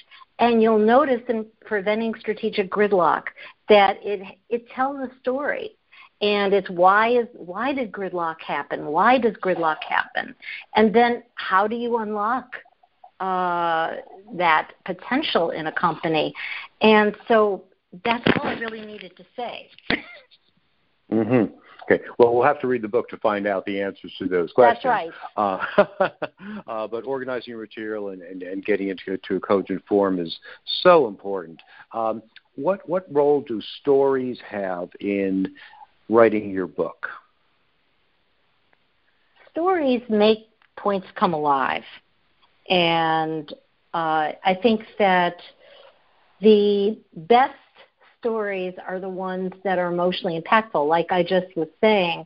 and 0.42 0.62
you'll 0.62 0.78
notice 0.78 1.22
in 1.28 1.46
preventing 1.66 2.14
strategic 2.20 2.70
gridlock 2.72 3.24
that 3.70 3.98
it 4.04 4.20
it 4.50 4.68
tells 4.70 4.98
a 4.98 5.10
story. 5.20 5.76
And 6.22 6.54
it's 6.54 6.70
why 6.70 7.10
is 7.18 7.28
why 7.34 7.72
did 7.74 7.92
gridlock 7.92 8.36
happen? 8.46 8.86
Why 8.86 9.18
does 9.18 9.34
gridlock 9.44 9.78
happen? 9.88 10.36
And 10.76 10.94
then 10.94 11.24
how 11.36 11.68
do 11.68 11.76
you 11.76 11.98
unlock 11.98 12.46
uh, 13.20 13.96
that 14.34 14.72
potential 14.84 15.50
in 15.50 15.66
a 15.68 15.72
company? 15.72 16.34
And 16.82 17.16
so 17.28 17.64
that's 18.04 18.24
all 18.38 18.48
i 18.48 18.54
really 18.54 18.82
needed 18.82 19.16
to 19.18 19.24
say. 19.36 19.70
Mhm 21.10 21.61
Okay. 21.92 22.04
Well, 22.18 22.34
we'll 22.34 22.44
have 22.44 22.60
to 22.60 22.66
read 22.66 22.82
the 22.82 22.88
book 22.88 23.08
to 23.10 23.16
find 23.18 23.46
out 23.46 23.64
the 23.64 23.80
answers 23.80 24.12
to 24.18 24.26
those 24.26 24.52
questions. 24.52 24.82
That's 24.84 25.12
right. 25.36 25.90
Uh, 25.96 26.08
uh, 26.66 26.86
but 26.86 27.04
organizing 27.04 27.52
your 27.52 27.60
material 27.60 28.10
and, 28.10 28.22
and, 28.22 28.42
and 28.42 28.64
getting 28.64 28.88
into 28.88 29.18
to 29.18 29.36
a 29.36 29.40
cogent 29.40 29.82
form 29.86 30.18
is 30.18 30.36
so 30.82 31.08
important. 31.08 31.60
Um, 31.92 32.22
what 32.56 32.86
what 32.88 33.06
role 33.12 33.40
do 33.40 33.62
stories 33.80 34.38
have 34.46 34.90
in 35.00 35.54
writing 36.08 36.50
your 36.50 36.66
book? 36.66 37.08
Stories 39.50 40.02
make 40.08 40.48
points 40.76 41.06
come 41.14 41.34
alive, 41.34 41.84
and 42.68 43.52
uh, 43.94 44.32
I 44.44 44.58
think 44.62 44.82
that 44.98 45.36
the 46.40 46.98
best 47.14 47.54
stories 48.22 48.74
are 48.86 49.00
the 49.00 49.08
ones 49.08 49.52
that 49.64 49.78
are 49.78 49.92
emotionally 49.92 50.40
impactful, 50.40 50.88
like 50.88 51.10
I 51.10 51.22
just 51.22 51.54
was 51.56 51.68
saying 51.80 52.24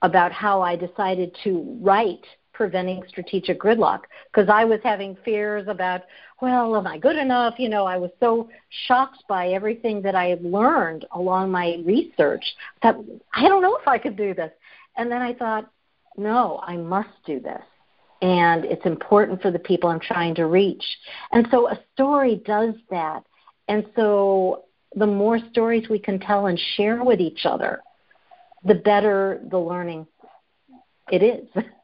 about 0.00 0.32
how 0.32 0.62
I 0.62 0.76
decided 0.76 1.36
to 1.44 1.78
write 1.80 2.24
preventing 2.52 3.02
strategic 3.08 3.60
gridlock 3.60 4.02
because 4.32 4.48
I 4.48 4.64
was 4.64 4.78
having 4.84 5.16
fears 5.24 5.66
about, 5.68 6.02
well, 6.40 6.76
am 6.76 6.86
I 6.86 6.98
good 6.98 7.16
enough? 7.16 7.54
You 7.58 7.68
know, 7.68 7.86
I 7.86 7.96
was 7.96 8.10
so 8.20 8.48
shocked 8.86 9.24
by 9.28 9.48
everything 9.48 10.02
that 10.02 10.14
I 10.14 10.26
had 10.26 10.44
learned 10.44 11.04
along 11.12 11.50
my 11.50 11.78
research 11.84 12.44
that 12.82 12.96
I 13.34 13.48
don't 13.48 13.62
know 13.62 13.76
if 13.76 13.88
I 13.88 13.98
could 13.98 14.16
do 14.16 14.34
this. 14.34 14.52
And 14.96 15.10
then 15.10 15.22
I 15.22 15.34
thought, 15.34 15.70
no, 16.16 16.60
I 16.62 16.76
must 16.76 17.08
do 17.26 17.40
this. 17.40 17.62
And 18.20 18.64
it's 18.64 18.86
important 18.86 19.42
for 19.42 19.50
the 19.50 19.58
people 19.58 19.90
I'm 19.90 19.98
trying 19.98 20.34
to 20.36 20.46
reach. 20.46 20.84
And 21.32 21.48
so 21.50 21.68
a 21.68 21.80
story 21.94 22.42
does 22.44 22.74
that. 22.90 23.24
And 23.66 23.86
so 23.96 24.64
the 24.94 25.06
more 25.06 25.38
stories 25.50 25.88
we 25.88 25.98
can 25.98 26.18
tell 26.18 26.46
and 26.46 26.60
share 26.76 27.02
with 27.02 27.20
each 27.20 27.44
other, 27.44 27.82
the 28.64 28.74
better 28.74 29.40
the 29.50 29.58
learning 29.58 30.06
it 31.10 31.22
is. 31.22 31.48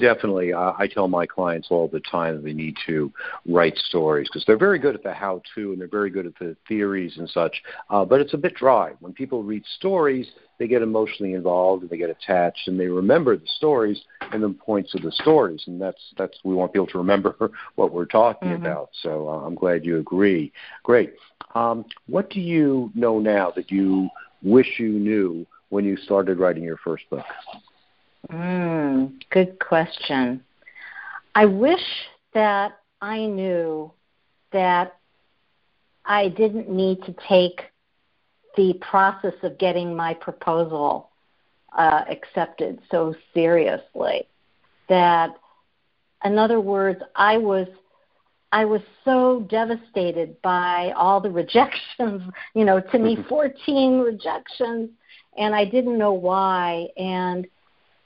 Definitely. 0.00 0.54
Uh, 0.54 0.72
I 0.78 0.86
tell 0.86 1.08
my 1.08 1.26
clients 1.26 1.68
all 1.70 1.86
the 1.86 2.00
time 2.00 2.36
that 2.36 2.44
they 2.44 2.54
need 2.54 2.76
to 2.86 3.12
write 3.46 3.76
stories 3.76 4.28
because 4.28 4.44
they're 4.46 4.56
very 4.56 4.78
good 4.78 4.94
at 4.94 5.02
the 5.02 5.12
how 5.12 5.42
to 5.54 5.72
and 5.72 5.80
they're 5.80 5.88
very 5.88 6.08
good 6.08 6.26
at 6.26 6.32
the 6.40 6.56
theories 6.66 7.18
and 7.18 7.28
such, 7.28 7.62
uh, 7.90 8.04
but 8.04 8.20
it's 8.20 8.32
a 8.32 8.38
bit 8.38 8.54
dry. 8.54 8.92
When 9.00 9.12
people 9.12 9.42
read 9.42 9.62
stories, 9.76 10.26
they 10.58 10.66
get 10.66 10.80
emotionally 10.80 11.34
involved 11.34 11.82
and 11.82 11.90
they 11.90 11.98
get 11.98 12.08
attached 12.08 12.66
and 12.66 12.80
they 12.80 12.86
remember 12.86 13.36
the 13.36 13.46
stories 13.56 14.00
and 14.32 14.42
the 14.42 14.48
points 14.50 14.94
of 14.94 15.02
the 15.02 15.12
stories. 15.12 15.62
And 15.66 15.80
that's, 15.80 16.00
that's 16.16 16.38
we 16.44 16.54
want 16.54 16.72
people 16.72 16.86
to 16.88 16.98
remember 16.98 17.50
what 17.74 17.92
we're 17.92 18.06
talking 18.06 18.48
mm-hmm. 18.48 18.64
about. 18.64 18.90
So 19.02 19.28
uh, 19.28 19.46
I'm 19.46 19.54
glad 19.54 19.84
you 19.84 19.98
agree. 19.98 20.50
Great. 20.82 21.12
Um, 21.54 21.84
what 22.06 22.30
do 22.30 22.40
you 22.40 22.90
know 22.94 23.18
now 23.18 23.52
that 23.54 23.70
you 23.70 24.08
wish 24.42 24.78
you 24.78 24.88
knew 24.88 25.46
when 25.68 25.84
you 25.84 25.98
started 25.98 26.38
writing 26.38 26.62
your 26.62 26.78
first 26.78 27.08
book? 27.10 27.24
Mm, 28.28 29.20
good 29.30 29.58
question. 29.58 30.42
I 31.34 31.46
wish 31.46 31.80
that 32.34 32.78
I 33.00 33.26
knew 33.26 33.92
that 34.52 34.96
I 36.04 36.28
didn't 36.28 36.68
need 36.68 37.02
to 37.04 37.14
take 37.28 37.60
the 38.56 38.74
process 38.80 39.34
of 39.42 39.58
getting 39.58 39.94
my 39.94 40.14
proposal 40.14 41.10
uh, 41.76 42.02
accepted 42.10 42.80
so 42.90 43.14
seriously. 43.32 44.26
That, 44.88 45.36
in 46.24 46.36
other 46.36 46.60
words, 46.60 47.00
I 47.14 47.38
was 47.38 47.68
I 48.52 48.64
was 48.64 48.80
so 49.04 49.46
devastated 49.48 50.40
by 50.42 50.92
all 50.96 51.20
the 51.20 51.30
rejections. 51.42 52.22
You 52.54 52.64
know, 52.64 52.80
to 52.80 52.98
me, 52.98 53.16
14 53.28 54.00
rejections, 54.00 54.90
and 55.38 55.54
I 55.54 55.64
didn't 55.64 55.96
know 55.96 56.12
why. 56.12 56.88
And 56.96 57.46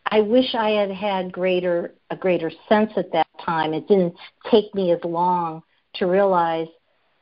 I 0.06 0.20
wish 0.20 0.54
I 0.54 0.70
had 0.70 0.90
had 0.90 1.32
greater 1.32 1.94
a 2.10 2.16
greater 2.16 2.50
sense 2.68 2.92
at 2.96 3.12
that 3.12 3.26
time. 3.44 3.72
It 3.74 3.88
didn't 3.88 4.14
take 4.50 4.74
me 4.74 4.92
as 4.92 5.02
long 5.04 5.62
to 5.94 6.06
realize 6.06 6.68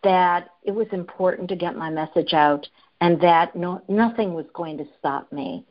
that 0.02 0.48
it 0.64 0.72
was 0.72 0.88
important 0.92 1.48
to 1.48 1.56
get 1.56 1.76
my 1.76 1.90
message 1.90 2.32
out 2.32 2.66
and 3.00 3.20
that 3.20 3.54
no, 3.54 3.82
nothing 3.88 4.34
was 4.34 4.46
going 4.54 4.78
to 4.78 4.84
stop 4.98 5.30
me. 5.32 5.64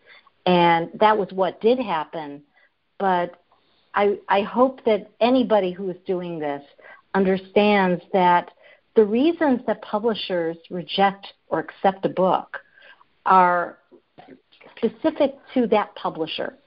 And 0.45 0.89
that 0.99 1.17
was 1.17 1.27
what 1.31 1.61
did 1.61 1.79
happen. 1.79 2.43
But 2.97 3.41
I, 3.93 4.17
I 4.29 4.41
hope 4.41 4.83
that 4.85 5.11
anybody 5.19 5.71
who 5.71 5.89
is 5.89 5.97
doing 6.07 6.39
this 6.39 6.63
understands 7.13 8.01
that 8.13 8.51
the 8.95 9.03
reasons 9.03 9.61
that 9.67 9.81
publishers 9.81 10.57
reject 10.69 11.27
or 11.49 11.59
accept 11.59 12.05
a 12.05 12.09
book 12.09 12.57
are 13.25 13.77
specific 14.77 15.35
to 15.53 15.67
that 15.67 15.93
publisher 15.95 16.57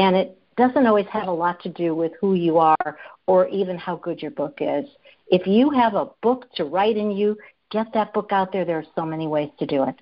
and 0.00 0.16
it 0.16 0.38
doesn't 0.56 0.86
always 0.86 1.06
have 1.12 1.28
a 1.28 1.32
lot 1.32 1.60
to 1.62 1.68
do 1.68 1.94
with 1.94 2.12
who 2.20 2.34
you 2.34 2.58
are 2.58 2.98
or 3.26 3.46
even 3.48 3.76
how 3.76 3.96
good 3.96 4.22
your 4.22 4.30
book 4.30 4.58
is. 4.60 4.86
If 5.28 5.46
you 5.46 5.70
have 5.70 5.94
a 5.94 6.06
book 6.22 6.46
to 6.54 6.64
write 6.64 6.96
in 6.96 7.10
you, 7.10 7.36
get 7.70 7.92
that 7.92 8.14
book 8.14 8.32
out 8.32 8.50
there. 8.50 8.64
There 8.64 8.78
are 8.78 8.92
so 8.94 9.04
many 9.04 9.26
ways 9.26 9.50
to 9.58 9.66
do 9.66 9.84
it. 9.84 9.94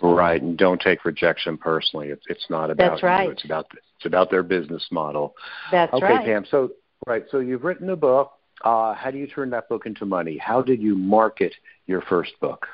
Right, 0.00 0.40
and 0.40 0.56
don't 0.56 0.80
take 0.80 1.04
rejection 1.04 1.58
personally. 1.58 2.08
It's 2.08 2.24
it's 2.28 2.46
not 2.48 2.70
about 2.70 2.92
That's 2.92 3.02
right. 3.02 3.24
you. 3.26 3.30
It's 3.32 3.44
about 3.44 3.66
it's 3.74 4.06
about 4.06 4.30
their 4.30 4.42
business 4.42 4.86
model. 4.90 5.34
That's 5.70 5.92
okay, 5.92 6.04
right. 6.04 6.20
Okay, 6.20 6.32
Pam. 6.32 6.46
So 6.50 6.70
right, 7.06 7.24
so 7.30 7.40
you've 7.40 7.64
written 7.64 7.90
a 7.90 7.96
book. 7.96 8.32
Uh, 8.64 8.94
how 8.94 9.10
do 9.10 9.18
you 9.18 9.26
turn 9.26 9.50
that 9.50 9.68
book 9.68 9.86
into 9.86 10.06
money? 10.06 10.38
How 10.38 10.62
did 10.62 10.80
you 10.80 10.96
market 10.96 11.54
your 11.86 12.00
first 12.02 12.32
book? 12.40 12.66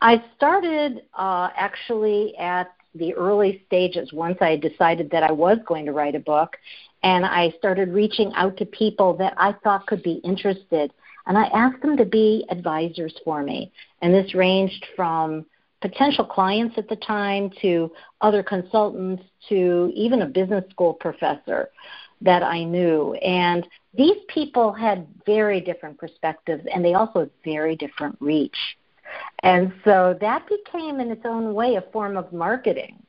I 0.00 0.24
started 0.36 1.02
uh, 1.16 1.50
actually 1.54 2.36
at 2.36 2.72
the 2.94 3.14
early 3.14 3.62
stages 3.66 4.12
once 4.12 4.38
I 4.40 4.56
decided 4.56 5.10
that 5.10 5.22
I 5.22 5.32
was 5.32 5.58
going 5.66 5.86
to 5.86 5.92
write 5.92 6.14
a 6.14 6.20
book 6.20 6.56
and 7.02 7.24
I 7.24 7.52
started 7.58 7.88
reaching 7.88 8.32
out 8.34 8.56
to 8.58 8.66
people 8.66 9.16
that 9.16 9.34
I 9.36 9.52
thought 9.64 9.86
could 9.86 10.02
be 10.02 10.20
interested 10.24 10.92
and 11.26 11.38
I 11.38 11.44
asked 11.46 11.82
them 11.82 11.96
to 11.96 12.04
be 12.04 12.44
advisors 12.50 13.14
for 13.24 13.42
me. 13.42 13.72
And 14.00 14.12
this 14.12 14.34
ranged 14.34 14.84
from 14.96 15.46
potential 15.80 16.24
clients 16.24 16.76
at 16.78 16.88
the 16.88 16.96
time 16.96 17.50
to 17.60 17.92
other 18.20 18.42
consultants 18.42 19.22
to 19.48 19.92
even 19.94 20.22
a 20.22 20.26
business 20.26 20.64
school 20.70 20.94
professor 20.94 21.70
that 22.20 22.42
I 22.42 22.64
knew. 22.64 23.14
And 23.14 23.66
these 23.94 24.16
people 24.28 24.72
had 24.72 25.06
very 25.26 25.60
different 25.60 25.98
perspectives 25.98 26.64
and 26.72 26.84
they 26.84 26.94
also 26.94 27.20
had 27.20 27.30
very 27.44 27.76
different 27.76 28.16
reach. 28.20 28.56
And 29.42 29.72
so 29.84 30.16
that 30.20 30.46
became, 30.46 31.00
in 31.00 31.10
its 31.10 31.24
own 31.24 31.54
way, 31.54 31.76
a 31.76 31.82
form 31.92 32.16
of 32.16 32.32
marketing 32.32 33.02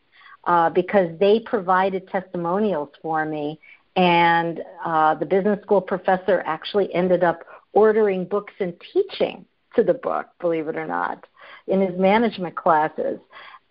uh, 0.45 0.69
because 0.69 1.09
they 1.19 1.39
provided 1.39 2.07
testimonials 2.09 2.89
for 3.01 3.25
me. 3.25 3.59
And 3.95 4.61
uh, 4.83 5.15
the 5.15 5.25
business 5.25 5.61
school 5.61 5.81
professor 5.81 6.43
actually 6.45 6.93
ended 6.93 7.23
up 7.23 7.43
ordering 7.73 8.25
books 8.25 8.53
and 8.59 8.73
teaching 8.91 9.45
to 9.75 9.83
the 9.83 9.93
book, 9.93 10.27
believe 10.39 10.67
it 10.67 10.75
or 10.75 10.87
not, 10.87 11.25
in 11.67 11.81
his 11.81 11.97
management 11.99 12.55
classes. 12.55 13.19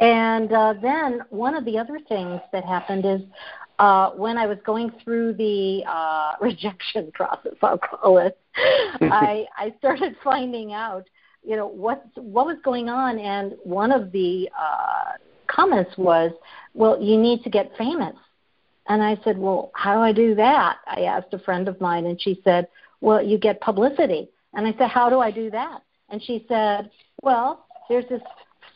And 0.01 0.53
uh, 0.53 0.75
then 0.83 1.23
one 1.31 1.55
of 1.55 1.65
the 1.65 1.79
other 1.79 1.99
things 2.09 2.41
that 2.53 2.65
happened 2.65 3.05
is 3.05 3.21
uh, 3.79 4.11
when 4.11 4.37
I 4.39 4.47
was 4.47 4.59
going 4.65 4.93
through 5.03 5.35
the 5.35 5.85
uh, 5.89 6.33
rejection 6.41 7.11
process, 7.13 7.55
I'll 7.63 7.79
call 7.79 8.19
it, 8.19 8.39
I, 8.57 9.47
I 9.57 9.75
started 9.79 10.17
finding 10.23 10.73
out, 10.73 11.09
you 11.45 11.57
know, 11.57 11.67
what 11.67 12.05
what 12.17 12.47
was 12.47 12.57
going 12.65 12.89
on, 12.89 13.19
and 13.19 13.55
one 13.65 13.93
of 13.93 14.13
the 14.13 14.49
uh, 14.59 15.13
comments 15.49 15.97
was, 15.97 16.31
"Well, 16.75 17.01
you 17.01 17.19
need 17.19 17.43
to 17.45 17.51
get 17.51 17.77
famous." 17.77 18.17
And 18.89 19.03
I 19.03 19.17
said, 19.25 19.39
"Well, 19.39 19.71
how 19.75 19.95
do 19.95 20.01
I 20.01 20.13
do 20.13 20.35
that?" 20.37 20.79
I 20.87 21.03
asked 21.03 21.33
a 21.35 21.39
friend 21.39 21.69
of 21.69 21.81
mine, 21.81 22.07
and 22.07 22.21
she 22.21 22.41
said, 22.45 22.69
"Well, 23.01 23.23
you 23.23 23.39
get 23.39 23.61
publicity." 23.61 24.29
And 24.55 24.67
I 24.67 24.73
said, 24.79 24.89
"How 24.89 25.11
do 25.11 25.19
I 25.21 25.31
do 25.31 25.51
that?" 25.51 25.83
And 26.11 26.23
she 26.23 26.45
said, 26.49 26.91
"Well, 27.23 27.67
there's 27.89 28.09
this 28.09 28.23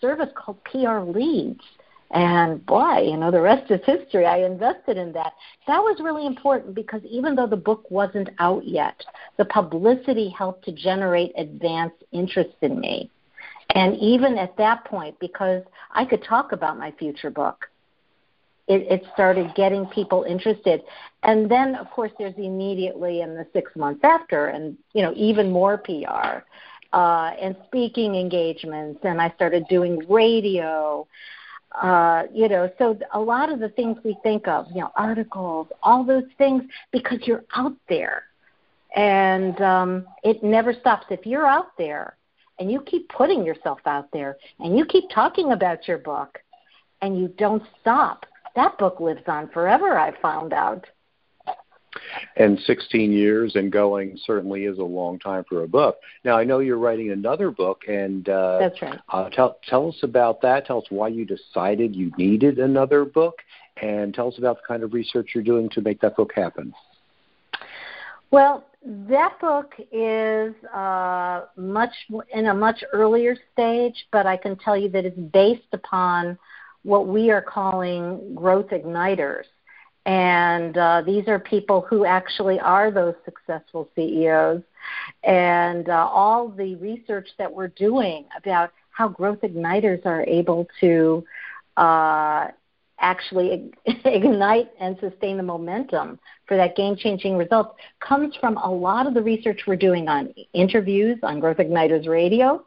service 0.00 0.30
called 0.34 0.62
PR 0.64 1.00
Leads." 1.00 1.64
And 2.10 2.64
boy, 2.64 3.08
you 3.10 3.16
know, 3.16 3.30
the 3.30 3.40
rest 3.40 3.70
is 3.70 3.80
history. 3.84 4.26
I 4.26 4.38
invested 4.38 4.96
in 4.96 5.12
that. 5.12 5.32
That 5.66 5.80
was 5.80 6.00
really 6.00 6.24
important 6.24 6.74
because 6.74 7.02
even 7.04 7.34
though 7.34 7.48
the 7.48 7.56
book 7.56 7.90
wasn't 7.90 8.28
out 8.38 8.66
yet, 8.66 9.04
the 9.38 9.44
publicity 9.44 10.28
helped 10.28 10.64
to 10.66 10.72
generate 10.72 11.32
advanced 11.36 12.04
interest 12.12 12.54
in 12.62 12.78
me. 12.78 13.10
And 13.74 13.96
even 13.96 14.38
at 14.38 14.56
that 14.58 14.84
point, 14.84 15.18
because 15.18 15.62
I 15.90 16.04
could 16.04 16.22
talk 16.22 16.52
about 16.52 16.78
my 16.78 16.92
future 16.92 17.30
book, 17.30 17.68
it, 18.68 18.82
it 18.82 19.04
started 19.12 19.54
getting 19.54 19.86
people 19.86 20.22
interested. 20.22 20.82
And 21.22 21.50
then, 21.50 21.74
of 21.74 21.90
course, 21.90 22.12
there's 22.18 22.34
immediately 22.36 23.20
in 23.20 23.34
the 23.34 23.46
six 23.52 23.74
months 23.76 24.00
after, 24.04 24.46
and 24.46 24.76
you 24.92 25.02
know, 25.02 25.12
even 25.16 25.50
more 25.50 25.78
PR 25.78 26.42
uh, 26.92 27.30
and 27.40 27.56
speaking 27.66 28.14
engagements. 28.14 29.00
And 29.02 29.20
I 29.20 29.30
started 29.34 29.66
doing 29.68 30.04
radio 30.08 31.06
uh, 31.82 32.24
you 32.32 32.48
know, 32.48 32.70
so 32.78 32.98
a 33.12 33.20
lot 33.20 33.52
of 33.52 33.60
the 33.60 33.68
things 33.70 33.98
we 34.04 34.16
think 34.22 34.48
of, 34.48 34.66
you 34.70 34.80
know, 34.80 34.90
articles, 34.96 35.68
all 35.82 36.04
those 36.04 36.24
things, 36.38 36.62
because 36.92 37.18
you're 37.22 37.44
out 37.54 37.76
there, 37.88 38.24
and 38.94 39.60
um, 39.60 40.06
it 40.24 40.42
never 40.42 40.72
stops. 40.72 41.06
If 41.10 41.26
you're 41.26 41.46
out 41.46 41.76
there 41.76 42.16
and 42.58 42.70
you 42.70 42.80
keep 42.80 43.08
putting 43.10 43.44
yourself 43.44 43.80
out 43.84 44.10
there 44.12 44.38
and 44.58 44.78
you 44.78 44.86
keep 44.86 45.04
talking 45.10 45.52
about 45.52 45.86
your 45.86 45.98
book, 45.98 46.38
and 47.02 47.18
you 47.18 47.28
don't 47.36 47.62
stop, 47.80 48.26
that 48.54 48.78
book 48.78 49.00
lives 49.00 49.22
on 49.26 49.48
forever. 49.50 49.98
I 49.98 50.18
found 50.20 50.52
out. 50.52 50.86
And 52.36 52.58
16 52.60 53.12
years 53.12 53.56
and 53.56 53.70
going 53.70 54.18
certainly 54.24 54.64
is 54.64 54.78
a 54.78 54.84
long 54.84 55.18
time 55.18 55.44
for 55.48 55.62
a 55.62 55.68
book. 55.68 55.98
Now, 56.24 56.36
I 56.36 56.44
know 56.44 56.58
you're 56.58 56.78
writing 56.78 57.10
another 57.10 57.50
book, 57.50 57.82
and 57.88 58.28
uh, 58.28 58.58
that's 58.58 58.82
right. 58.82 59.00
Uh, 59.08 59.28
tell 59.30 59.58
tell 59.68 59.88
us 59.88 59.96
about 60.02 60.40
that. 60.42 60.66
Tell 60.66 60.78
us 60.78 60.86
why 60.90 61.08
you 61.08 61.24
decided 61.24 61.94
you 61.94 62.12
needed 62.18 62.58
another 62.58 63.04
book, 63.04 63.38
and 63.82 64.14
tell 64.14 64.28
us 64.28 64.38
about 64.38 64.56
the 64.56 64.66
kind 64.66 64.82
of 64.82 64.92
research 64.92 65.30
you're 65.34 65.44
doing 65.44 65.68
to 65.70 65.80
make 65.80 66.00
that 66.00 66.16
book 66.16 66.32
happen. 66.34 66.74
Well, 68.30 68.64
that 68.84 69.38
book 69.40 69.74
is 69.92 70.54
uh, 70.72 71.42
much 71.56 71.92
in 72.32 72.46
a 72.46 72.54
much 72.54 72.84
earlier 72.92 73.36
stage, 73.52 74.06
but 74.12 74.26
I 74.26 74.36
can 74.36 74.56
tell 74.56 74.76
you 74.76 74.88
that 74.90 75.04
it's 75.04 75.18
based 75.18 75.72
upon 75.72 76.38
what 76.82 77.08
we 77.08 77.30
are 77.30 77.42
calling 77.42 78.34
growth 78.34 78.68
igniters. 78.68 79.44
And 80.06 80.78
uh, 80.78 81.02
these 81.04 81.26
are 81.26 81.40
people 81.40 81.80
who 81.82 82.04
actually 82.04 82.60
are 82.60 82.92
those 82.92 83.14
successful 83.24 83.90
CEOs. 83.96 84.62
And 85.24 85.88
uh, 85.88 86.08
all 86.12 86.48
the 86.48 86.76
research 86.76 87.28
that 87.38 87.52
we're 87.52 87.68
doing 87.68 88.24
about 88.38 88.70
how 88.92 89.08
growth 89.08 89.40
igniters 89.40 90.06
are 90.06 90.22
able 90.22 90.68
to 90.80 91.24
uh, 91.76 92.48
actually 93.00 93.72
ignite 94.04 94.70
and 94.80 94.96
sustain 95.00 95.36
the 95.36 95.42
momentum 95.42 96.20
for 96.46 96.56
that 96.56 96.76
game 96.76 96.96
changing 96.96 97.36
result 97.36 97.76
comes 98.00 98.34
from 98.36 98.56
a 98.58 98.70
lot 98.70 99.06
of 99.06 99.14
the 99.14 99.22
research 99.22 99.62
we're 99.66 99.76
doing 99.76 100.08
on 100.08 100.32
interviews 100.52 101.18
on 101.24 101.40
Growth 101.40 101.58
Igniters 101.58 102.08
Radio, 102.08 102.64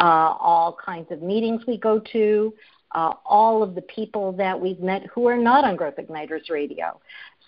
uh, 0.00 0.34
all 0.40 0.76
kinds 0.84 1.10
of 1.10 1.22
meetings 1.22 1.62
we 1.66 1.76
go 1.76 2.00
to, 2.12 2.54
uh, 2.92 3.14
all 3.24 3.62
of 3.62 3.74
the 3.74 3.82
people 3.82 4.32
that 4.32 4.58
we've 4.58 4.80
met 4.80 5.06
who 5.06 5.26
are 5.26 5.36
not 5.36 5.64
on 5.64 5.76
Growth 5.76 5.96
Igniters 5.96 6.50
Radio. 6.50 7.00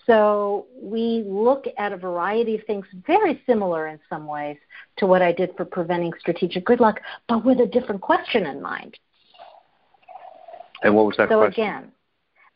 So 0.06 0.66
we 0.80 1.24
look 1.26 1.66
at 1.78 1.92
a 1.92 1.96
variety 1.96 2.56
of 2.56 2.64
things 2.66 2.84
very 3.06 3.42
similar 3.46 3.88
in 3.88 4.00
some 4.08 4.26
ways 4.26 4.56
to 4.96 5.06
what 5.06 5.22
I 5.22 5.32
did 5.32 5.50
for 5.56 5.64
preventing 5.64 6.12
strategic 6.18 6.66
gridlock, 6.66 6.96
but 7.28 7.44
with 7.44 7.60
a 7.60 7.66
different 7.66 8.00
question 8.00 8.46
in 8.46 8.60
mind. 8.60 8.98
And 10.82 10.94
what 10.94 11.06
was 11.06 11.16
that 11.18 11.28
so 11.28 11.38
question? 11.38 11.54
So 11.54 11.62
again, 11.62 11.92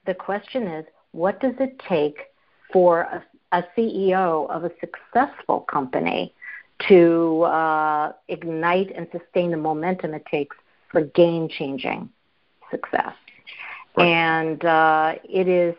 the 0.06 0.14
question 0.14 0.66
is, 0.66 0.84
what 1.12 1.40
does 1.40 1.54
it 1.60 1.80
take 1.88 2.16
for 2.72 3.02
a, 3.02 3.24
a 3.52 3.64
CEO 3.76 4.50
of 4.50 4.64
a 4.64 4.70
successful 4.80 5.60
company 5.60 6.34
to 6.88 7.42
uh, 7.42 8.12
ignite 8.28 8.90
and 8.96 9.06
sustain 9.12 9.50
the 9.50 9.56
momentum 9.56 10.14
it 10.14 10.24
takes 10.26 10.56
for 10.90 11.02
game 11.02 11.48
changing 11.48 12.08
success. 12.70 13.14
Right. 13.96 14.06
And 14.06 14.64
uh, 14.64 15.14
it 15.24 15.48
is 15.48 15.74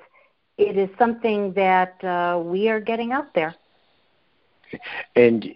it 0.57 0.77
is 0.77 0.89
something 0.97 1.53
that 1.53 2.01
uh, 2.03 2.39
we 2.39 2.69
are 2.69 2.79
getting 2.79 3.11
out 3.11 3.33
there. 3.33 3.55
And 5.15 5.53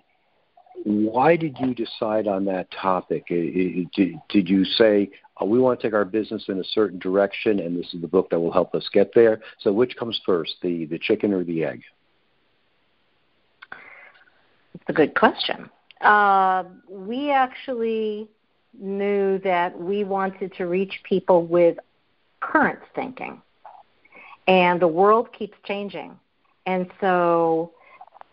why 0.83 1.35
did 1.35 1.57
you 1.59 1.73
decide 1.73 2.27
on 2.27 2.45
that 2.45 2.69
topic? 2.71 3.27
Did, 3.27 4.19
did 4.29 4.49
you 4.49 4.65
say 4.65 5.09
oh, 5.39 5.45
we 5.45 5.59
want 5.59 5.79
to 5.79 5.87
take 5.87 5.93
our 5.93 6.05
business 6.05 6.45
in 6.47 6.59
a 6.59 6.63
certain 6.63 6.99
direction, 6.99 7.59
and 7.59 7.77
this 7.77 7.93
is 7.93 8.01
the 8.01 8.07
book 8.07 8.29
that 8.29 8.39
will 8.39 8.51
help 8.51 8.75
us 8.75 8.87
get 8.91 9.13
there? 9.13 9.41
So, 9.59 9.71
which 9.71 9.95
comes 9.97 10.19
first, 10.25 10.55
the 10.61 10.85
the 10.85 10.99
chicken 10.99 11.33
or 11.33 11.43
the 11.43 11.63
egg? 11.63 11.81
It's 14.73 14.83
a 14.87 14.93
good 14.93 15.15
question. 15.15 15.69
Uh, 16.01 16.63
we 16.89 17.31
actually 17.31 18.29
knew 18.77 19.39
that 19.39 19.77
we 19.77 20.03
wanted 20.03 20.53
to 20.55 20.65
reach 20.65 21.01
people 21.03 21.45
with 21.45 21.77
current 22.41 22.79
thinking. 22.95 23.41
And 24.47 24.81
the 24.81 24.87
world 24.87 25.31
keeps 25.37 25.57
changing. 25.65 26.17
And 26.65 26.89
so, 27.01 27.71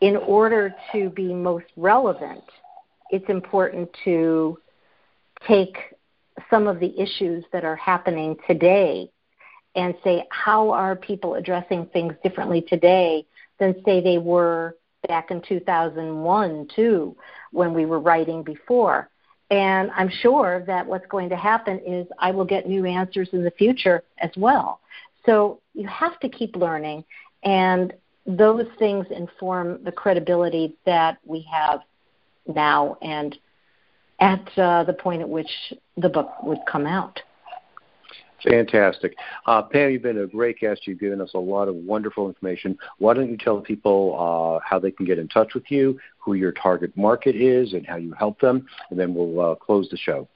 in 0.01 0.17
order 0.17 0.75
to 0.93 1.11
be 1.11 1.33
most 1.33 1.67
relevant, 1.77 2.45
it's 3.11 3.29
important 3.29 3.89
to 4.05 4.59
take 5.47 5.77
some 6.51 6.67
of 6.67 6.81
the 6.81 6.99
issues 7.01 7.45
that 7.53 7.65
are 7.65 7.77
happening 7.77 8.37
today 8.47 9.11
and 9.75 9.95
say, 10.03 10.25
how 10.31 10.71
are 10.71 10.97
people 10.97 11.35
addressing 11.35 11.87
things 11.87 12.15
differently 12.23 12.63
today 12.63 13.27
than, 13.59 13.75
say, 13.85 14.01
they 14.01 14.19
were 14.19 14.77
back 15.07 15.31
in 15.31 15.41
2001, 15.43 16.69
too, 16.75 17.17
when 17.53 17.75
we 17.75 17.85
were 17.85 18.01
writing 18.01 18.43
before? 18.43 19.09
And 19.51 19.91
I'm 19.97 20.11
sure 20.23 20.65
that 20.67 20.87
what's 20.87 21.07
going 21.07 21.29
to 21.29 21.37
happen 21.37 21.81
is 21.87 22.07
I 22.19 22.33
will 22.33 22.45
get 22.45 22.69
new 22.69 22.85
answers 22.85 23.29
in 23.33 23.45
the 23.45 23.51
future 23.53 24.03
as 24.19 24.31
well. 24.37 24.81
So 25.25 25.61
you 25.75 25.87
have 25.89 26.19
to 26.21 26.29
keep 26.29 26.57
learning, 26.57 27.05
and 27.43 27.93
those 28.27 28.67
things 28.79 29.07
inform 29.11 29.83
the 29.85 29.93
credibility 29.93 30.77
that 30.85 31.19
we 31.25 31.47
have 31.53 31.81
now 32.47 32.97
and 33.03 33.37
at 34.19 34.59
uh, 34.59 34.85
the 34.85 34.93
point 34.93 35.23
at 35.23 35.29
which 35.29 35.51
the 35.97 36.09
book 36.09 36.31
would 36.43 36.59
come 36.67 36.87
out. 36.87 37.21
Fantastic. 38.43 39.17
Uh, 39.47 39.63
Pam, 39.63 39.91
you've 39.91 40.03
been 40.03 40.19
a 40.19 40.27
great 40.27 40.61
guest. 40.61 40.87
You've 40.87 41.01
given 41.01 41.21
us 41.21 41.31
a 41.35 41.39
lot 41.39 41.69
of 41.69 41.75
wonderful 41.75 42.29
information. 42.29 42.79
Why 42.99 43.15
don't 43.15 43.31
you 43.31 43.37
tell 43.37 43.61
people 43.61 44.15
uh, 44.19 44.61
how 44.65 44.79
they 44.79 44.91
can 44.91 45.07
get 45.07 45.19
in 45.19 45.29
touch 45.29 45.55
with 45.55 45.71
you, 45.71 45.99
who 46.19 46.35
your 46.35 46.53
target 46.53 46.95
market 46.97 47.35
is, 47.35 47.73
and 47.73 47.87
how 47.87 47.97
you 47.97 48.13
help 48.13 48.41
them, 48.41 48.67
and 48.91 48.99
then 48.99 49.15
we'll 49.15 49.41
uh, 49.41 49.55
close 49.55 49.89
the 49.91 49.97
show. 49.97 50.29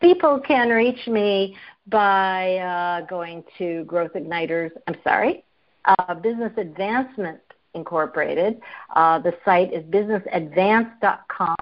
People 0.00 0.40
can 0.40 0.70
reach 0.70 1.06
me 1.06 1.56
by 1.86 2.56
uh, 2.56 3.06
going 3.06 3.44
to 3.58 3.84
Growth 3.84 4.14
Igniters, 4.14 4.70
I'm 4.86 4.96
sorry, 5.04 5.44
uh, 5.84 6.14
Business 6.14 6.52
Advancement 6.56 7.40
Incorporated. 7.74 8.60
Uh, 8.94 9.18
the 9.18 9.34
site 9.44 9.72
is 9.72 9.84
businessadvance.com. 9.84 11.56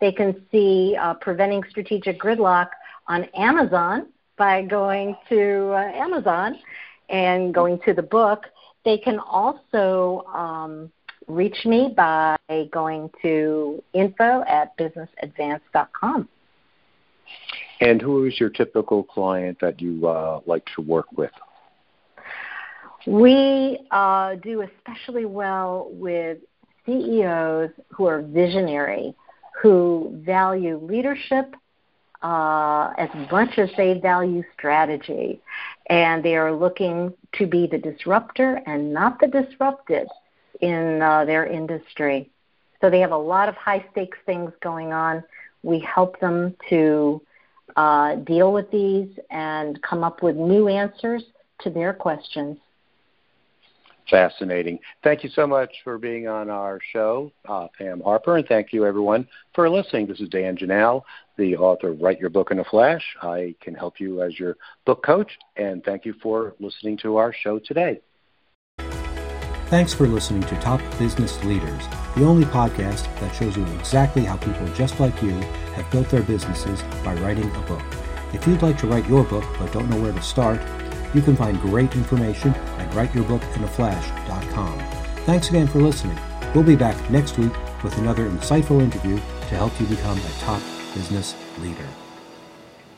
They 0.00 0.12
can 0.12 0.44
see 0.50 0.96
Preventing 1.20 1.62
Strategic 1.70 2.20
Gridlock 2.20 2.70
on 3.06 3.24
Amazon 3.36 4.08
by 4.40 4.62
going 4.62 5.14
to 5.28 5.70
uh, 5.74 5.92
Amazon 5.94 6.58
and 7.10 7.52
going 7.52 7.78
to 7.84 7.92
the 7.92 8.02
book. 8.02 8.46
They 8.86 8.96
can 8.96 9.18
also 9.18 10.24
um, 10.34 10.90
reach 11.28 11.66
me 11.66 11.92
by 11.94 12.38
going 12.72 13.10
to 13.20 13.82
info 13.92 14.42
at 14.48 14.74
businessadvance.com. 14.78 16.26
And 17.82 18.00
who 18.00 18.24
is 18.24 18.40
your 18.40 18.48
typical 18.48 19.02
client 19.02 19.58
that 19.60 19.78
you 19.78 20.08
uh, 20.08 20.40
like 20.46 20.64
to 20.74 20.80
work 20.80 21.12
with? 21.12 21.30
We 23.06 23.78
uh, 23.90 24.36
do 24.36 24.62
especially 24.62 25.26
well 25.26 25.90
with 25.92 26.38
CEOs 26.86 27.70
who 27.90 28.06
are 28.06 28.22
visionary, 28.22 29.14
who 29.60 30.18
value 30.24 30.78
leadership 30.82 31.54
uh, 32.22 32.92
as 32.98 33.08
much 33.30 33.58
as 33.58 33.70
they 33.76 33.98
value 33.98 34.42
strategy. 34.56 35.40
And 35.88 36.24
they 36.24 36.36
are 36.36 36.52
looking 36.52 37.14
to 37.34 37.46
be 37.46 37.66
the 37.66 37.78
disruptor 37.78 38.60
and 38.66 38.92
not 38.92 39.18
the 39.20 39.26
disrupted 39.26 40.08
in 40.60 41.02
uh, 41.02 41.24
their 41.24 41.46
industry. 41.46 42.30
So 42.80 42.90
they 42.90 43.00
have 43.00 43.12
a 43.12 43.16
lot 43.16 43.48
of 43.48 43.56
high 43.56 43.84
stakes 43.92 44.18
things 44.24 44.52
going 44.62 44.92
on. 44.92 45.22
We 45.62 45.80
help 45.80 46.18
them 46.20 46.56
to 46.70 47.20
uh, 47.76 48.16
deal 48.16 48.52
with 48.52 48.70
these 48.70 49.08
and 49.30 49.80
come 49.82 50.02
up 50.04 50.22
with 50.22 50.36
new 50.36 50.68
answers 50.68 51.22
to 51.60 51.70
their 51.70 51.92
questions. 51.92 52.58
Fascinating. 54.08 54.78
Thank 55.02 55.22
you 55.22 55.30
so 55.30 55.46
much 55.46 55.70
for 55.84 55.98
being 55.98 56.26
on 56.26 56.50
our 56.50 56.80
show, 56.92 57.32
uh, 57.48 57.68
Pam 57.76 58.00
Harper, 58.00 58.36
and 58.36 58.46
thank 58.46 58.72
you 58.72 58.84
everyone 58.84 59.26
for 59.54 59.68
listening. 59.68 60.06
This 60.06 60.20
is 60.20 60.28
Dan 60.28 60.56
Janal, 60.56 61.02
the 61.36 61.56
author 61.56 61.90
of 61.90 62.00
Write 62.00 62.18
Your 62.18 62.30
Book 62.30 62.50
in 62.50 62.58
a 62.58 62.64
Flash. 62.64 63.04
I 63.22 63.54
can 63.60 63.74
help 63.74 64.00
you 64.00 64.22
as 64.22 64.38
your 64.38 64.56
book 64.84 65.04
coach, 65.04 65.38
and 65.56 65.84
thank 65.84 66.04
you 66.04 66.14
for 66.22 66.54
listening 66.58 66.96
to 66.98 67.16
our 67.16 67.32
show 67.32 67.58
today. 67.58 68.00
Thanks 69.70 69.94
for 69.94 70.08
listening 70.08 70.42
to 70.42 70.56
Top 70.56 70.80
Business 70.98 71.42
Leaders, 71.44 71.84
the 72.16 72.24
only 72.24 72.44
podcast 72.44 73.04
that 73.20 73.32
shows 73.36 73.56
you 73.56 73.64
exactly 73.78 74.24
how 74.24 74.36
people 74.36 74.66
just 74.74 74.98
like 74.98 75.22
you 75.22 75.30
have 75.30 75.88
built 75.92 76.08
their 76.08 76.24
businesses 76.24 76.82
by 77.04 77.14
writing 77.14 77.48
a 77.54 77.60
book. 77.60 77.82
If 78.32 78.46
you'd 78.48 78.62
like 78.62 78.78
to 78.78 78.88
write 78.88 79.08
your 79.08 79.22
book 79.22 79.44
but 79.60 79.72
don't 79.72 79.88
know 79.88 80.00
where 80.00 80.12
to 80.12 80.22
start, 80.22 80.60
you 81.14 81.22
can 81.22 81.36
find 81.36 81.60
great 81.60 81.94
information 81.94 82.54
at 82.54 82.90
writeyourbookinaflash.com. 82.92 84.78
Thanks 85.26 85.48
again 85.48 85.66
for 85.66 85.80
listening. 85.80 86.18
We'll 86.54 86.64
be 86.64 86.76
back 86.76 87.10
next 87.10 87.38
week 87.38 87.52
with 87.82 87.96
another 87.98 88.28
insightful 88.28 88.82
interview 88.82 89.16
to 89.16 89.54
help 89.56 89.78
you 89.80 89.86
become 89.86 90.18
a 90.18 90.30
top 90.40 90.62
business 90.94 91.34
leader. 91.58 91.86